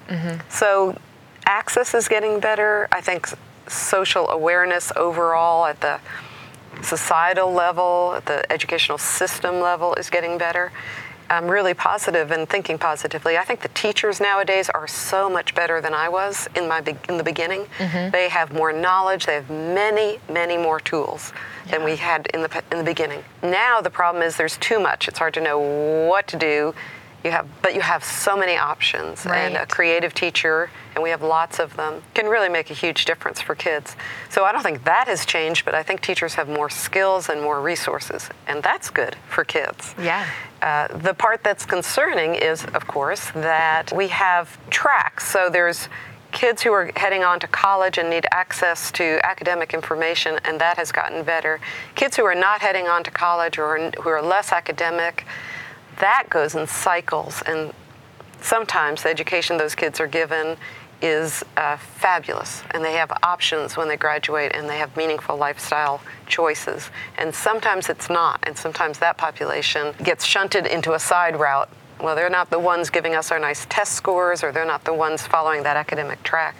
So 0.49 0.97
access 1.47 1.95
is 1.95 2.07
getting 2.09 2.39
better. 2.41 2.87
I 2.93 3.01
think 3.01 3.29
social 3.69 4.29
awareness 4.31 4.93
overall 4.95 5.65
at 5.67 5.81
the 5.81 5.99
societal 6.83 7.53
level, 7.53 8.15
at 8.17 8.27
the 8.27 8.51
educational 8.53 8.99
system 8.99 9.61
level 9.61 9.95
is 9.95 10.11
getting 10.11 10.39
better. 10.39 10.71
I'm 11.31 11.47
really 11.47 11.75
positive 11.75 12.31
and 12.31 12.49
thinking 12.49 12.79
positively. 12.79 13.37
I 13.37 13.45
think 13.45 13.61
the 13.61 13.69
teachers 13.69 14.21
nowadays 14.21 14.71
are 14.71 14.87
so 14.87 15.29
much 15.29 15.55
better 15.55 15.81
than 15.81 15.95
I 15.95 16.09
was 16.09 16.49
in 16.55 16.69
my 16.69 16.81
be- 16.81 16.97
in 17.09 17.19
the 17.19 17.25
beginning. 17.25 17.67
Mm-hmm. 17.79 18.11
They 18.11 18.29
have 18.29 18.53
more 18.53 18.73
knowledge. 18.73 19.27
They 19.27 19.35
have 19.35 19.51
many, 19.51 20.19
many 20.31 20.57
more 20.57 20.81
tools 20.81 21.33
than 21.71 21.85
we 21.85 21.97
had 21.97 22.27
in 22.29 22.43
the 22.43 22.63
in 22.73 22.79
the 22.79 22.85
beginning. 22.85 23.25
Now 23.43 23.81
the 23.81 23.91
problem 23.91 24.23
is 24.23 24.37
there's 24.37 24.57
too 24.57 24.81
much. 24.81 25.09
It's 25.09 25.19
hard 25.19 25.35
to 25.35 25.41
know 25.41 25.59
what 26.09 26.27
to 26.29 26.37
do. 26.37 26.75
You 27.25 27.33
have, 27.33 27.49
but 27.63 27.75
you 27.75 27.81
have 27.81 28.05
so 28.05 28.37
many 28.37 28.57
options, 28.57 29.27
and 29.27 29.57
a 29.57 29.67
creative 29.67 30.15
teacher, 30.15 30.71
and 30.95 31.03
we 31.03 31.11
have 31.11 31.21
lots 31.21 31.59
of 31.59 31.77
them, 31.77 32.03
can 32.15 32.27
really 32.27 32.49
make 32.49 32.71
a 32.71 32.75
huge 32.75 33.07
difference 33.07 33.41
for 33.41 33.57
kids. 33.57 33.97
So 34.31 34.45
I 34.45 34.53
don't 34.53 34.63
think 34.63 34.85
that 34.85 35.09
has 35.09 35.27
changed, 35.27 35.65
but 35.65 35.75
I 35.75 35.83
think 35.83 36.01
teachers 36.01 36.35
have 36.35 36.49
more 36.49 36.71
skills 36.71 37.29
and 37.29 37.43
more 37.43 37.61
resources, 37.61 38.29
and 38.47 38.63
that's 38.63 38.89
good 38.89 39.17
for 39.29 39.45
kids. 39.45 39.97
Yeah. 40.01 40.29
Uh, 40.63 40.89
the 40.97 41.13
part 41.13 41.43
that's 41.43 41.67
concerning 41.67 42.37
is, 42.37 42.65
of 42.67 42.87
course, 42.87 43.31
that 43.33 43.93
we 43.93 44.09
have 44.09 44.57
tracks. 44.71 45.29
So 45.29 45.51
there's 45.51 45.89
kids 46.31 46.63
who 46.63 46.73
are 46.73 46.93
heading 46.95 47.25
on 47.25 47.41
to 47.41 47.49
college 47.49 47.99
and 47.99 48.11
need 48.11 48.27
access 48.31 48.93
to 48.93 49.19
academic 49.25 49.75
information, 49.75 50.39
and 50.45 50.61
that 50.61 50.77
has 50.77 50.93
gotten 50.93 51.25
better. 51.25 51.59
Kids 51.95 52.17
who 52.17 52.25
are 52.25 52.35
not 52.35 52.61
heading 52.61 52.87
on 52.87 53.03
to 53.03 53.11
college 53.11 53.59
or 53.59 53.91
who 53.91 54.09
are 54.09 54.23
less 54.23 54.53
academic, 54.53 55.25
that 55.99 56.27
goes 56.31 56.55
in 56.55 56.67
cycles, 56.67 57.43
and 57.47 57.73
sometimes 58.41 59.03
the 59.03 59.09
education 59.09 59.57
those 59.57 59.75
kids 59.75 60.01
are 60.01 60.07
given 60.07 60.57
is 61.01 61.45
uh, 61.57 61.77
fabulous 61.77 62.63
and 62.73 62.85
they 62.85 62.95
have 62.95 63.13
options 63.23 63.77
when 63.77 63.87
they 63.89 63.97
graduate 63.97 64.51
and 64.55 64.69
they 64.69 64.79
have 64.79 64.97
meaningful 64.97 65.37
lifestyle 65.37 66.01
choices 66.27 66.91
and 67.19 67.33
sometimes 67.33 67.89
it's 67.89 68.11
not 68.11 68.41
and 68.43 68.57
sometimes 68.59 68.99
that 68.99 69.17
population 69.17 69.95
gets 70.03 70.25
shunted 70.25 70.67
into 70.67 70.95
a 70.95 70.99
side 70.99 71.39
route. 71.39 71.69
Well 72.01 72.17
they're 72.17 72.31
not 72.31 72.51
the 72.51 72.59
ones 72.59 72.91
giving 72.91 73.15
us 73.15 73.31
our 73.31 73.39
nice 73.39 73.65
test 73.69 73.93
scores 73.93 74.43
or 74.43 74.51
they're 74.51 74.65
not 74.65 74.85
the 74.85 74.95
ones 74.95 75.25
following 75.25 75.63
that 75.63 75.77
academic 75.77 76.21
track. 76.25 76.57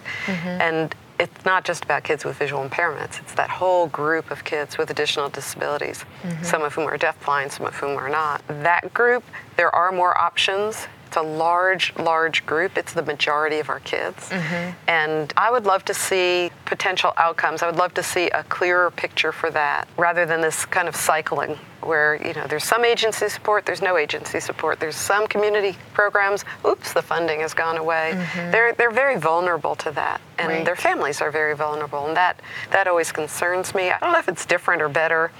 And 0.61 0.95
it's 1.19 1.45
not 1.45 1.65
just 1.65 1.83
about 1.83 2.03
kids 2.03 2.23
with 2.23 2.37
visual 2.37 2.67
impairments. 2.67 3.19
It's 3.19 3.33
that 3.33 3.49
whole 3.49 3.87
group 3.87 4.31
of 4.31 4.43
kids 4.43 4.77
with 4.77 4.89
additional 4.89 5.29
disabilities 5.29 6.05
mm-hmm. 6.23 6.43
some 6.43 6.61
of 6.63 6.73
whom 6.73 6.87
are 6.87 6.97
deafblind 6.97 7.51
some 7.51 7.65
of 7.65 7.75
whom 7.75 7.97
are 7.97 8.09
not. 8.09 8.41
That 8.47 8.93
group 8.93 9.23
there 9.57 9.73
are 9.73 9.91
more 9.91 10.17
options 10.17 10.87
it's 11.09 11.17
a 11.17 11.21
large, 11.23 11.91
large 11.97 12.45
group. 12.45 12.77
It's 12.77 12.93
the 12.93 13.01
majority 13.01 13.57
of 13.57 13.67
our 13.67 13.79
kids. 13.79 14.29
Mm-hmm. 14.29 14.77
And 14.87 15.33
I 15.35 15.49
would 15.49 15.65
love 15.65 15.83
to 15.85 15.93
see 15.95 16.51
potential 16.65 17.13
outcomes. 17.17 17.63
I 17.63 17.65
would 17.65 17.77
love 17.77 17.95
to 17.95 18.03
see 18.03 18.27
a 18.27 18.43
clearer 18.43 18.91
picture 18.91 19.31
for 19.31 19.49
that 19.49 19.87
rather 19.97 20.27
than 20.27 20.39
this 20.39 20.65
kind 20.65 20.87
of 20.87 20.95
cycling 20.95 21.57
where, 21.81 22.15
you 22.23 22.35
know, 22.35 22.45
there's 22.45 22.63
some 22.63 22.85
agency 22.85 23.27
support, 23.27 23.65
there's 23.65 23.81
no 23.81 23.97
agency 23.97 24.39
support. 24.39 24.79
There's 24.79 24.95
some 24.97 25.25
community 25.25 25.75
programs, 25.93 26.45
oops, 26.63 26.93
the 26.93 27.01
funding 27.01 27.39
has 27.39 27.55
gone 27.55 27.77
away. 27.77 28.11
Mm-hmm. 28.13 28.51
They're, 28.51 28.73
they're 28.73 28.91
very 28.91 29.17
vulnerable 29.17 29.75
to 29.77 29.89
that. 29.91 30.21
And 30.37 30.49
Right. 30.49 30.65
their 30.65 30.75
families 30.75 31.21
are 31.21 31.31
very 31.31 31.55
vulnerable. 31.55 32.05
And 32.05 32.15
that, 32.15 32.39
that 32.69 32.87
always 32.87 33.11
concerns 33.11 33.73
me. 33.73 33.89
I 33.89 33.97
don't 33.97 34.11
know 34.13 34.19
if 34.19 34.29
it's 34.29 34.45
different 34.45 34.81
or 34.83 34.89
better 34.89 35.31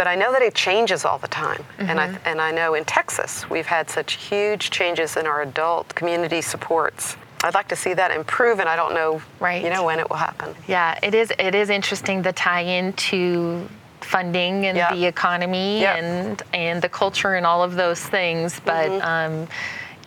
but 0.00 0.06
I 0.06 0.14
know 0.14 0.32
that 0.32 0.40
it 0.40 0.54
changes 0.54 1.04
all 1.04 1.18
the 1.18 1.28
time. 1.28 1.62
And, 1.76 2.00
I, 2.00 2.16
and 2.24 2.40
I 2.40 2.52
know 2.52 2.72
in 2.72 2.86
Texas, 2.86 3.50
we've 3.50 3.66
had 3.66 3.90
such 3.90 4.14
huge 4.14 4.70
changes 4.70 5.18
in 5.18 5.26
our 5.26 5.42
adult 5.42 5.94
community 5.94 6.40
supports. 6.40 7.18
I'd 7.44 7.52
like 7.52 7.68
to 7.68 7.76
see 7.76 7.92
that 7.92 8.10
improve, 8.10 8.60
and 8.60 8.68
I 8.68 8.76
don't 8.76 8.94
know, 8.94 9.20
Right. 9.40 9.62
you 9.62 9.68
know, 9.68 9.84
when 9.84 9.98
it 10.00 10.08
will 10.08 10.16
happen. 10.16 10.54
Yeah, 10.66 10.98
it 11.02 11.14
is. 11.14 11.30
It 11.38 11.54
is 11.54 11.68
interesting 11.68 12.22
the 12.22 12.32
tie-in 12.32 12.94
to 13.10 13.68
funding 14.00 14.64
and 14.64 14.78
Yeah. 14.78 14.94
the 14.94 15.04
economy 15.04 15.82
Yeah. 15.82 15.96
and 15.96 16.42
and 16.54 16.80
the 16.80 16.88
culture 16.88 17.34
and 17.34 17.44
all 17.44 17.62
of 17.62 17.76
those 17.76 18.00
things. 18.02 18.58
But 18.64 18.88
Mm-hmm. 18.88 19.06
um, 19.06 19.48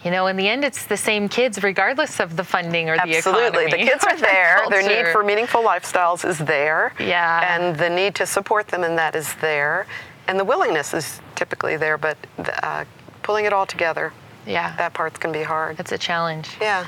you 0.04 0.12
know, 0.12 0.28
in 0.28 0.36
the 0.36 0.48
end, 0.48 0.64
it's 0.64 0.86
the 0.86 0.98
same 0.98 1.30
kids, 1.30 1.64
regardless 1.64 2.20
of 2.20 2.36
the 2.36 2.44
funding 2.44 2.90
or 2.90 2.98
the 2.98 3.16
Absolutely. 3.16 3.66
The 3.66 3.78
kids 3.78 4.04
are 4.04 4.16
the 4.16 4.22
there. 4.22 4.62
Their 4.70 5.06
need 5.06 5.12
for 5.12 5.24
meaningful 5.24 5.64
lifestyles 5.64 6.28
is 6.28 6.40
there. 6.40 6.94
Yeah. 7.00 7.56
And 7.58 7.78
the 7.78 7.90
need 7.90 8.16
to 8.16 8.26
support 8.26 8.68
them 8.68 8.84
in 8.84 8.96
that 8.98 9.16
is 9.16 9.34
there. 9.36 9.88
And 10.28 10.40
the 10.40 10.46
willingness 10.46 10.94
is 10.94 11.22
typically 11.36 11.78
there, 11.78 11.98
but 11.98 12.18
uh, 12.64 12.86
pulling 13.24 13.46
it 13.46 13.54
all 13.54 13.66
together, 13.66 14.14
yeah, 14.46 14.76
that 14.78 14.94
part 14.94 15.20
can 15.20 15.32
be 15.32 15.44
hard. 15.44 15.80
It's 15.80 15.92
a 15.92 15.98
challenge. 15.98 16.50
Yeah. 16.62 16.86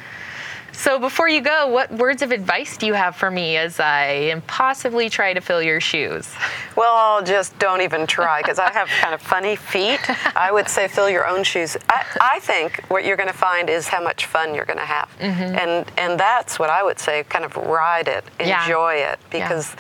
So 0.76 1.00
before 1.00 1.30
you 1.30 1.42
go, 1.42 1.68
what 1.68 1.92
words 1.92 2.22
of 2.22 2.32
advice 2.32 2.78
do 2.78 2.86
you 2.86 2.94
have 2.94 3.16
for 3.16 3.32
me 3.32 3.58
as 3.58 3.80
I 3.80 4.08
impossibly 4.32 5.10
try 5.10 5.34
to 5.34 5.42
fill 5.42 5.62
your 5.62 5.80
shoes? 5.80 6.30
Well, 6.76 6.94
I'll 6.94 7.24
just 7.24 7.58
don't 7.60 7.82
even 7.82 8.06
try 8.06 8.42
because 8.42 8.60
I 8.60 8.72
have 8.72 8.88
kind 8.88 9.14
of 9.14 9.22
funny 9.22 9.56
feet. 9.56 10.00
I 10.36 10.52
would 10.52 10.68
say 10.68 10.88
fill 10.88 11.10
your 11.10 11.28
own 11.28 11.44
shoes. 11.44 11.78
I, 11.90 12.06
I 12.22 12.40
think 12.42 12.84
what 12.90 13.06
you're 13.06 13.18
going 13.18 13.30
to 13.30 13.38
find 13.38 13.70
is 13.70 13.88
how 13.88 14.04
much 14.04 14.26
fun 14.26 14.54
you're 14.54 14.66
going 14.66 14.80
to 14.80 14.86
have, 14.86 15.10
mm-hmm. 15.20 15.56
and 15.58 15.92
and 15.98 16.20
that's 16.20 16.60
what 16.60 16.70
I 16.70 16.84
would 16.84 17.00
say. 17.00 17.24
Kind 17.24 17.46
of 17.46 17.56
ride 17.56 18.08
it, 18.08 18.26
Yeah. 18.40 18.62
enjoy 18.64 18.96
it, 18.96 19.20
Yeah. 19.32 19.48
because 19.48 19.76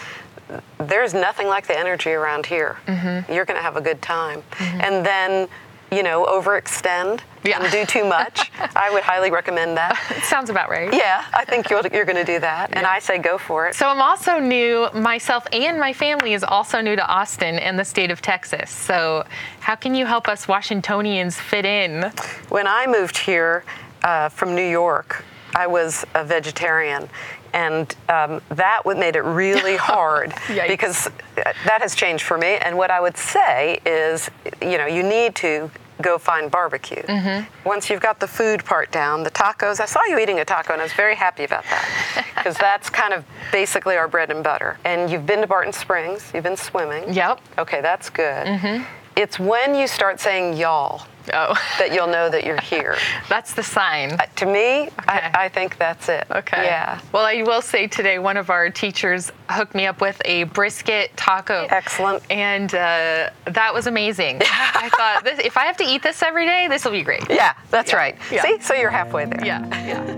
there's 0.79 1.13
nothing 1.13 1.47
like 1.47 1.67
the 1.67 1.77
energy 1.77 2.11
around 2.11 2.45
here. 2.45 2.77
Mm-hmm. 2.87 3.31
You're 3.33 3.45
going 3.45 3.57
to 3.57 3.63
have 3.63 3.75
a 3.77 3.81
good 3.81 4.01
time, 4.01 4.41
mm-hmm. 4.51 4.81
and 4.81 5.05
then. 5.05 5.47
You 5.95 6.03
know, 6.03 6.25
overextend 6.25 7.21
Yeah. 7.45 7.61
and 7.63 7.71
do 7.71 7.85
too 7.85 8.03
much. 8.03 8.51
I 8.75 8.91
would 8.91 9.03
highly 9.03 9.31
recommend 9.31 9.77
that. 9.77 9.97
It 10.11 10.23
sounds 10.33 10.49
about 10.49 10.69
right. 10.69 10.93
Yeah, 10.93 11.23
I 11.33 11.45
think 11.45 11.69
you're, 11.69 11.81
you're 11.93 12.03
going 12.03 12.17
to 12.17 12.25
do 12.25 12.39
that, 12.39 12.71
and 12.75 12.85
I 12.85 12.99
say 12.99 13.17
go 13.17 13.37
for 13.37 13.67
it. 13.67 13.75
So 13.75 13.87
I'm 13.87 14.01
also 14.01 14.37
new, 14.39 14.89
myself 14.93 15.47
and 15.53 15.79
my 15.79 15.93
family 15.93 16.33
is 16.33 16.43
also 16.43 16.81
new 16.81 16.97
to 16.97 17.07
Austin 17.07 17.59
and 17.59 17.79
the 17.79 17.85
state 17.85 18.11
of 18.11 18.21
Texas. 18.21 18.69
So 18.71 19.23
how 19.61 19.75
can 19.75 19.95
you 19.95 20.05
help 20.05 20.27
us 20.27 20.49
Washingtonians 20.49 21.39
fit 21.39 21.65
in? 21.65 22.11
When 22.49 22.67
I 22.67 22.87
moved 22.87 23.17
here 23.17 23.63
uh, 24.03 24.27
from 24.29 24.53
New 24.53 24.67
York, 24.67 25.23
I 25.55 25.67
was 25.67 26.05
a 26.13 26.25
vegetarian. 26.25 27.07
And 27.53 27.95
um, 28.09 28.41
that 28.49 28.81
made 28.85 29.15
it 29.15 29.21
really 29.21 29.77
hard 29.93 30.33
because 30.67 31.07
uh, 31.07 31.11
that 31.65 31.79
has 31.81 31.95
changed 31.95 32.25
for 32.25 32.37
me. 32.37 32.57
And 32.57 32.77
what 32.77 32.91
I 32.91 32.99
would 32.99 33.15
say 33.15 33.79
is, 33.85 34.29
you 34.61 34.77
know, 34.77 34.87
you 34.87 35.03
need 35.03 35.35
to 35.35 35.71
go 36.01 36.17
find 36.17 36.51
barbecue. 36.51 37.01
Mm-hmm. 37.03 37.67
Once 37.67 37.89
you've 37.89 38.01
got 38.01 38.19
the 38.19 38.27
food 38.27 38.63
part 38.65 38.91
down, 38.91 39.23
the 39.23 39.31
tacos, 39.31 39.79
I 39.79 39.85
saw 39.85 40.03
you 40.05 40.19
eating 40.19 40.39
a 40.39 40.45
taco 40.45 40.73
and 40.73 40.81
I 40.81 40.85
was 40.85 40.93
very 40.93 41.15
happy 41.15 41.43
about 41.43 41.63
that 41.63 42.25
because 42.35 42.57
that's 42.57 42.89
kind 42.89 43.13
of 43.13 43.23
basically 43.51 43.95
our 43.95 44.07
bread 44.07 44.31
and 44.31 44.43
butter. 44.43 44.77
And 44.85 45.09
you've 45.09 45.25
been 45.25 45.41
to 45.41 45.47
Barton 45.47 45.73
Springs, 45.73 46.31
you've 46.33 46.43
been 46.43 46.57
swimming. 46.57 47.13
Yep. 47.13 47.39
Okay, 47.57 47.81
that's 47.81 48.09
good. 48.09 48.85
It's 49.15 49.39
when 49.39 49.75
you 49.75 49.87
start 49.87 50.19
saying 50.19 50.57
y'all 50.57 51.07
Oh, 51.33 51.53
that 51.79 51.93
you'll 51.93 52.07
know 52.07 52.29
that 52.29 52.43
you're 52.45 52.59
here. 52.61 52.97
that's 53.29 53.53
the 53.53 53.63
sign. 53.63 54.13
Uh, 54.13 54.25
to 54.37 54.45
me, 54.45 54.83
Okay. 54.87 54.91
I, 55.07 55.45
I 55.45 55.49
think 55.49 55.77
that's 55.77 56.09
it. 56.09 56.25
Okay. 56.31 56.63
Yeah. 56.65 56.99
Well, 57.11 57.25
I 57.25 57.41
will 57.43 57.61
say 57.61 57.87
today, 57.87 58.19
one 58.19 58.37
of 58.37 58.49
our 58.49 58.69
teachers 58.69 59.31
hooked 59.49 59.75
me 59.75 59.85
up 59.85 60.01
with 60.01 60.21
a 60.25 60.43
brisket 60.45 61.15
taco. 61.17 61.67
Excellent. 61.69 62.23
And 62.31 62.73
uh, 62.73 63.29
that 63.45 63.73
was 63.73 63.87
amazing. 63.87 64.41
I 64.43 64.89
thought, 64.95 65.23
this, 65.23 65.39
if 65.39 65.57
I 65.57 65.65
have 65.65 65.77
to 65.77 65.83
eat 65.83 66.03
this 66.03 66.21
every 66.23 66.45
day, 66.45 66.67
this 66.67 66.85
will 66.85 66.91
be 66.91 67.03
great. 67.03 67.23
Yeah, 67.29 67.53
that's 67.71 67.91
Yeah. 67.91 67.97
right. 67.97 68.17
Yeah. 68.31 68.43
See, 68.43 68.59
so 68.61 68.73
you're 68.73 68.89
halfway 68.89 69.25
there. 69.25 69.45
Yeah, 69.45 69.65
yeah. 69.85 70.15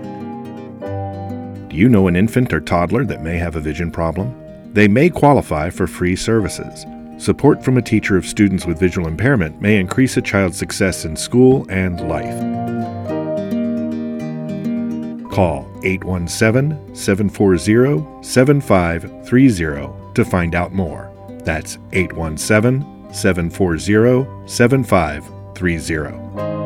Do 1.68 1.76
you 1.76 1.88
know 1.88 2.08
an 2.08 2.16
infant 2.16 2.52
or 2.52 2.60
toddler 2.60 3.04
that 3.04 3.22
may 3.22 3.36
have 3.36 3.56
a 3.56 3.60
vision 3.60 3.90
problem? 3.90 4.34
They 4.72 4.88
may 4.88 5.10
qualify 5.10 5.70
for 5.70 5.86
free 5.86 6.16
services. 6.16 6.84
Support 7.18 7.64
from 7.64 7.78
a 7.78 7.82
teacher 7.82 8.16
of 8.16 8.24
students 8.24 8.64
with 8.64 8.78
visual 8.78 9.08
impairment 9.08 9.60
may 9.60 9.78
increase 9.78 10.16
a 10.16 10.22
child's 10.22 10.56
success 10.56 11.04
in 11.04 11.16
school 11.16 11.66
and 11.68 12.08
life. 12.08 12.38
Call 15.32 15.66
817 15.82 16.94
740 16.94 18.22
7530 18.22 20.14
to 20.14 20.24
find 20.24 20.54
out 20.54 20.72
more. 20.72 21.10
That's 21.44 21.78
817 21.92 23.12
740 23.12 24.46
7530. 24.46 26.57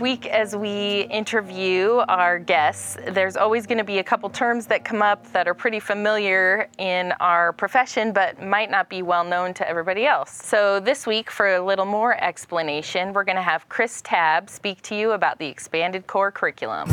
Week, 0.00 0.26
as 0.26 0.54
we 0.54 1.08
interview 1.10 2.04
our 2.08 2.38
guests, 2.38 2.96
there's 3.08 3.36
always 3.36 3.66
going 3.66 3.78
to 3.78 3.84
be 3.84 3.98
a 3.98 4.04
couple 4.04 4.30
terms 4.30 4.66
that 4.66 4.84
come 4.84 5.02
up 5.02 5.32
that 5.32 5.48
are 5.48 5.54
pretty 5.54 5.80
familiar 5.80 6.68
in 6.78 7.12
our 7.18 7.52
profession 7.52 8.12
but 8.12 8.40
might 8.40 8.70
not 8.70 8.88
be 8.88 9.02
well 9.02 9.24
known 9.24 9.54
to 9.54 9.68
everybody 9.68 10.06
else. 10.06 10.30
So, 10.30 10.78
this 10.78 11.04
week, 11.04 11.32
for 11.32 11.56
a 11.56 11.60
little 11.60 11.84
more 11.84 12.16
explanation, 12.22 13.12
we're 13.12 13.24
going 13.24 13.36
to 13.36 13.42
have 13.42 13.68
Chris 13.68 14.00
Tabb 14.02 14.48
speak 14.48 14.82
to 14.82 14.94
you 14.94 15.12
about 15.12 15.40
the 15.40 15.46
expanded 15.46 16.06
core 16.06 16.30
curriculum. 16.30 16.88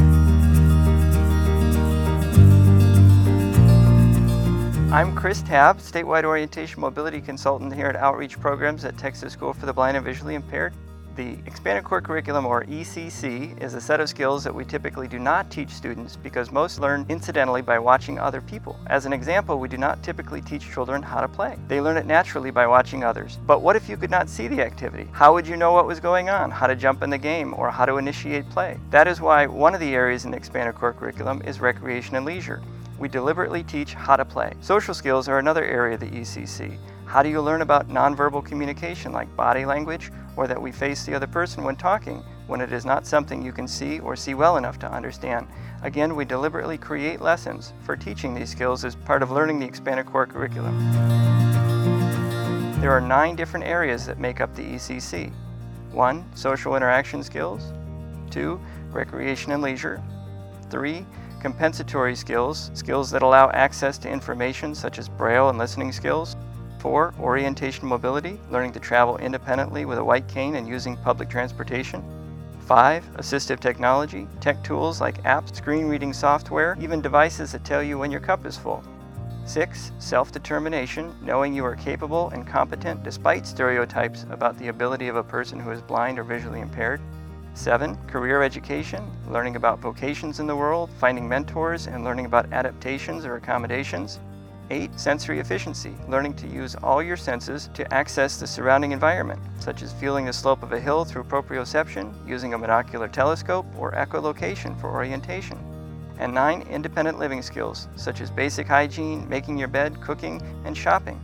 I'm 4.91 5.15
Chris 5.15 5.43
Tabb, 5.43 5.77
statewide 5.77 6.23
orientation 6.23 6.81
mobility 6.81 7.21
consultant 7.21 7.73
here 7.75 7.87
at 7.87 7.95
Outreach 7.95 8.39
Programs 8.39 8.83
at 8.83 8.97
Texas 8.97 9.33
School 9.33 9.53
for 9.53 9.67
the 9.67 9.73
Blind 9.73 9.95
and 9.95 10.05
Visually 10.05 10.33
Impaired. 10.33 10.73
The 11.15 11.37
Expanded 11.45 11.85
Core 11.85 12.01
Curriculum, 12.01 12.45
or 12.45 12.65
ECC, 12.65 13.57
is 13.63 13.73
a 13.73 13.79
set 13.79 14.01
of 14.01 14.09
skills 14.09 14.43
that 14.43 14.53
we 14.53 14.65
typically 14.65 15.07
do 15.07 15.17
not 15.17 15.49
teach 15.49 15.69
students 15.69 16.17
because 16.17 16.51
most 16.51 16.81
learn 16.81 17.05
incidentally 17.07 17.61
by 17.61 17.79
watching 17.79 18.19
other 18.19 18.41
people. 18.41 18.77
As 18.87 19.05
an 19.05 19.13
example, 19.13 19.57
we 19.57 19.69
do 19.69 19.77
not 19.77 20.03
typically 20.03 20.41
teach 20.41 20.69
children 20.69 21.01
how 21.01 21.21
to 21.21 21.29
play. 21.29 21.57
They 21.69 21.79
learn 21.79 21.95
it 21.95 22.05
naturally 22.05 22.51
by 22.51 22.67
watching 22.67 23.05
others. 23.05 23.39
But 23.47 23.61
what 23.61 23.77
if 23.77 23.87
you 23.87 23.95
could 23.95 24.11
not 24.11 24.27
see 24.27 24.49
the 24.49 24.61
activity? 24.61 25.07
How 25.13 25.33
would 25.33 25.47
you 25.47 25.55
know 25.55 25.71
what 25.71 25.87
was 25.87 26.01
going 26.01 26.27
on, 26.27 26.51
how 26.51 26.67
to 26.67 26.75
jump 26.75 27.01
in 27.01 27.09
the 27.09 27.17
game, 27.17 27.53
or 27.53 27.71
how 27.71 27.85
to 27.85 27.95
initiate 27.95 28.49
play? 28.49 28.77
That 28.89 29.07
is 29.07 29.21
why 29.21 29.45
one 29.45 29.73
of 29.73 29.79
the 29.79 29.95
areas 29.95 30.25
in 30.25 30.31
the 30.31 30.37
Expanded 30.37 30.75
Core 30.75 30.91
Curriculum 30.91 31.41
is 31.43 31.61
recreation 31.61 32.17
and 32.17 32.25
leisure. 32.25 32.61
We 32.99 33.07
deliberately 33.07 33.63
teach 33.63 33.93
how 33.93 34.17
to 34.17 34.25
play. 34.25 34.51
Social 34.59 34.93
skills 34.93 35.29
are 35.29 35.39
another 35.39 35.63
area 35.63 35.93
of 35.93 36.01
the 36.01 36.07
ECC. 36.07 36.77
How 37.05 37.23
do 37.23 37.29
you 37.29 37.39
learn 37.39 37.61
about 37.61 37.87
nonverbal 37.87 38.43
communication 38.43 39.13
like 39.13 39.33
body 39.37 39.63
language 39.63 40.11
or 40.35 40.47
that 40.47 40.61
we 40.61 40.71
face 40.71 41.05
the 41.05 41.13
other 41.13 41.27
person 41.27 41.63
when 41.63 41.75
talking 41.75 42.23
when 42.47 42.61
it 42.61 42.71
is 42.71 42.85
not 42.85 43.07
something 43.07 43.41
you 43.41 43.51
can 43.51 43.67
see 43.67 43.99
or 43.99 44.15
see 44.15 44.33
well 44.33 44.57
enough 44.57 44.77
to 44.79 44.91
understand? 44.91 45.47
Again, 45.81 46.15
we 46.15 46.25
deliberately 46.25 46.77
create 46.77 47.21
lessons 47.21 47.73
for 47.83 47.95
teaching 47.95 48.33
these 48.33 48.49
skills 48.49 48.85
as 48.85 48.95
part 48.95 49.23
of 49.23 49.31
learning 49.31 49.59
the 49.59 49.65
expanded 49.65 50.05
core 50.05 50.25
curriculum. 50.25 50.77
There 52.81 52.91
are 52.91 53.01
nine 53.01 53.35
different 53.35 53.65
areas 53.65 54.05
that 54.05 54.19
make 54.19 54.41
up 54.41 54.55
the 54.55 54.63
ECC. 54.63 55.31
1. 55.91 56.25
Social 56.35 56.75
interaction 56.75 57.23
skills. 57.23 57.73
2. 58.31 58.59
Recreation 58.91 59.51
and 59.51 59.63
leisure. 59.63 60.03
3 60.69 61.05
compensatory 61.45 62.15
skills, 62.15 62.71
skills 62.73 63.11
that 63.11 63.21
allow 63.21 63.51
access 63.51 63.99
to 63.99 64.09
information 64.09 64.73
such 64.73 64.97
as 64.97 65.07
braille 65.07 65.49
and 65.49 65.59
listening 65.59 65.91
skills. 65.91 66.35
4. 66.85 67.15
Orientation 67.19 67.87
mobility, 67.87 68.39
learning 68.51 68.71
to 68.71 68.79
travel 68.79 69.17
independently 69.17 69.85
with 69.85 69.97
a 69.97 70.03
white 70.03 70.27
cane 70.27 70.55
and 70.55 70.67
using 70.67 70.95
public 70.97 71.27
transportation. 71.27 72.03
5. 72.59 73.03
Assistive 73.17 73.59
technology, 73.59 74.27
tech 74.39 74.63
tools 74.63 75.01
like 75.01 75.23
apps, 75.23 75.55
screen 75.55 75.87
reading 75.87 76.13
software, 76.13 76.77
even 76.79 77.01
devices 77.01 77.51
that 77.53 77.65
tell 77.65 77.81
you 77.81 77.97
when 77.97 78.11
your 78.11 78.19
cup 78.19 78.45
is 78.45 78.55
full. 78.55 78.83
6. 79.47 79.93
Self 79.97 80.31
determination, 80.31 81.11
knowing 81.23 81.55
you 81.55 81.65
are 81.65 81.75
capable 81.75 82.29
and 82.29 82.45
competent 82.45 83.01
despite 83.03 83.47
stereotypes 83.47 84.27
about 84.29 84.55
the 84.59 84.67
ability 84.67 85.07
of 85.07 85.15
a 85.15 85.23
person 85.23 85.59
who 85.59 85.71
is 85.71 85.81
blind 85.81 86.19
or 86.19 86.23
visually 86.23 86.61
impaired. 86.61 87.01
7. 87.55 87.95
Career 88.05 88.43
education, 88.43 89.09
learning 89.31 89.55
about 89.55 89.79
vocations 89.79 90.39
in 90.39 90.45
the 90.45 90.55
world, 90.55 90.91
finding 90.99 91.27
mentors, 91.27 91.87
and 91.87 92.03
learning 92.03 92.27
about 92.27 92.53
adaptations 92.53 93.25
or 93.25 93.37
accommodations. 93.37 94.19
8. 94.69 94.99
Sensory 94.99 95.39
efficiency, 95.39 95.93
learning 96.07 96.33
to 96.35 96.47
use 96.47 96.75
all 96.75 97.03
your 97.03 97.17
senses 97.17 97.69
to 97.73 97.93
access 97.93 98.37
the 98.37 98.47
surrounding 98.47 98.91
environment, 98.91 99.39
such 99.59 99.81
as 99.81 99.93
feeling 99.93 100.25
the 100.25 100.33
slope 100.33 100.63
of 100.63 100.73
a 100.73 100.79
hill 100.79 101.05
through 101.05 101.23
proprioception, 101.23 102.13
using 102.27 102.53
a 102.53 102.59
monocular 102.59 103.11
telescope, 103.11 103.65
or 103.77 103.91
echolocation 103.91 104.79
for 104.79 104.89
orientation. 104.89 105.57
And 106.17 106.33
9. 106.33 106.61
Independent 106.69 107.19
living 107.19 107.41
skills, 107.41 107.87
such 107.95 108.21
as 108.21 108.31
basic 108.31 108.67
hygiene, 108.67 109.27
making 109.27 109.57
your 109.57 109.67
bed, 109.67 110.01
cooking, 110.01 110.41
and 110.65 110.75
shopping. 110.75 111.19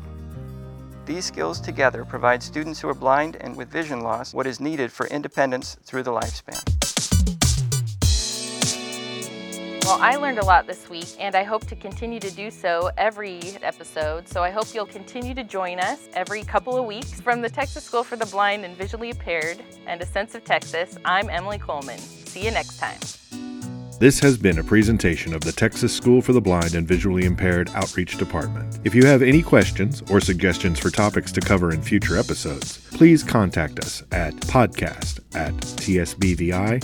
These 1.05 1.25
skills 1.25 1.59
together 1.59 2.05
provide 2.05 2.43
students 2.43 2.79
who 2.79 2.89
are 2.89 2.93
blind 2.93 3.37
and 3.37 3.55
with 3.55 3.71
vision 3.71 4.01
loss 4.01 4.33
what 4.33 4.47
is 4.47 4.59
needed 4.59 4.91
for 4.91 5.07
independence 5.07 5.77
through 5.83 6.03
the 6.03 6.11
lifespan. 6.11 6.80
Well, 9.91 10.01
I 10.01 10.15
learned 10.15 10.39
a 10.39 10.45
lot 10.45 10.67
this 10.67 10.89
week, 10.89 11.09
and 11.19 11.35
I 11.35 11.43
hope 11.43 11.67
to 11.67 11.75
continue 11.75 12.21
to 12.21 12.31
do 12.31 12.49
so 12.49 12.91
every 12.97 13.41
episode. 13.61 14.25
So 14.25 14.41
I 14.41 14.49
hope 14.49 14.73
you'll 14.73 14.85
continue 14.85 15.33
to 15.33 15.43
join 15.43 15.81
us 15.81 16.07
every 16.13 16.43
couple 16.45 16.77
of 16.77 16.85
weeks. 16.85 17.19
From 17.19 17.41
the 17.41 17.49
Texas 17.49 17.83
School 17.83 18.05
for 18.05 18.15
the 18.15 18.25
Blind 18.27 18.63
and 18.63 18.73
Visually 18.77 19.09
Impaired 19.09 19.61
and 19.87 20.01
A 20.01 20.05
Sense 20.05 20.33
of 20.33 20.45
Texas, 20.45 20.97
I'm 21.03 21.29
Emily 21.29 21.57
Coleman. 21.57 21.97
See 21.97 22.45
you 22.45 22.51
next 22.51 22.79
time. 22.79 22.97
This 23.99 24.17
has 24.21 24.37
been 24.37 24.59
a 24.59 24.63
presentation 24.63 25.33
of 25.33 25.41
the 25.41 25.51
Texas 25.51 25.93
School 25.93 26.21
for 26.21 26.31
the 26.31 26.39
Blind 26.39 26.73
and 26.73 26.87
Visually 26.87 27.25
Impaired 27.25 27.69
Outreach 27.73 28.17
Department. 28.17 28.79
If 28.85 28.95
you 28.95 29.05
have 29.05 29.21
any 29.21 29.41
questions 29.41 30.01
or 30.09 30.21
suggestions 30.21 30.79
for 30.79 30.89
topics 30.89 31.33
to 31.33 31.41
cover 31.41 31.73
in 31.73 31.81
future 31.81 32.15
episodes, 32.15 32.77
please 32.91 33.23
contact 33.23 33.77
us 33.79 34.03
at 34.13 34.35
podcast 34.35 35.19
at 35.35 35.51
tsbvi.edu. 35.53 36.81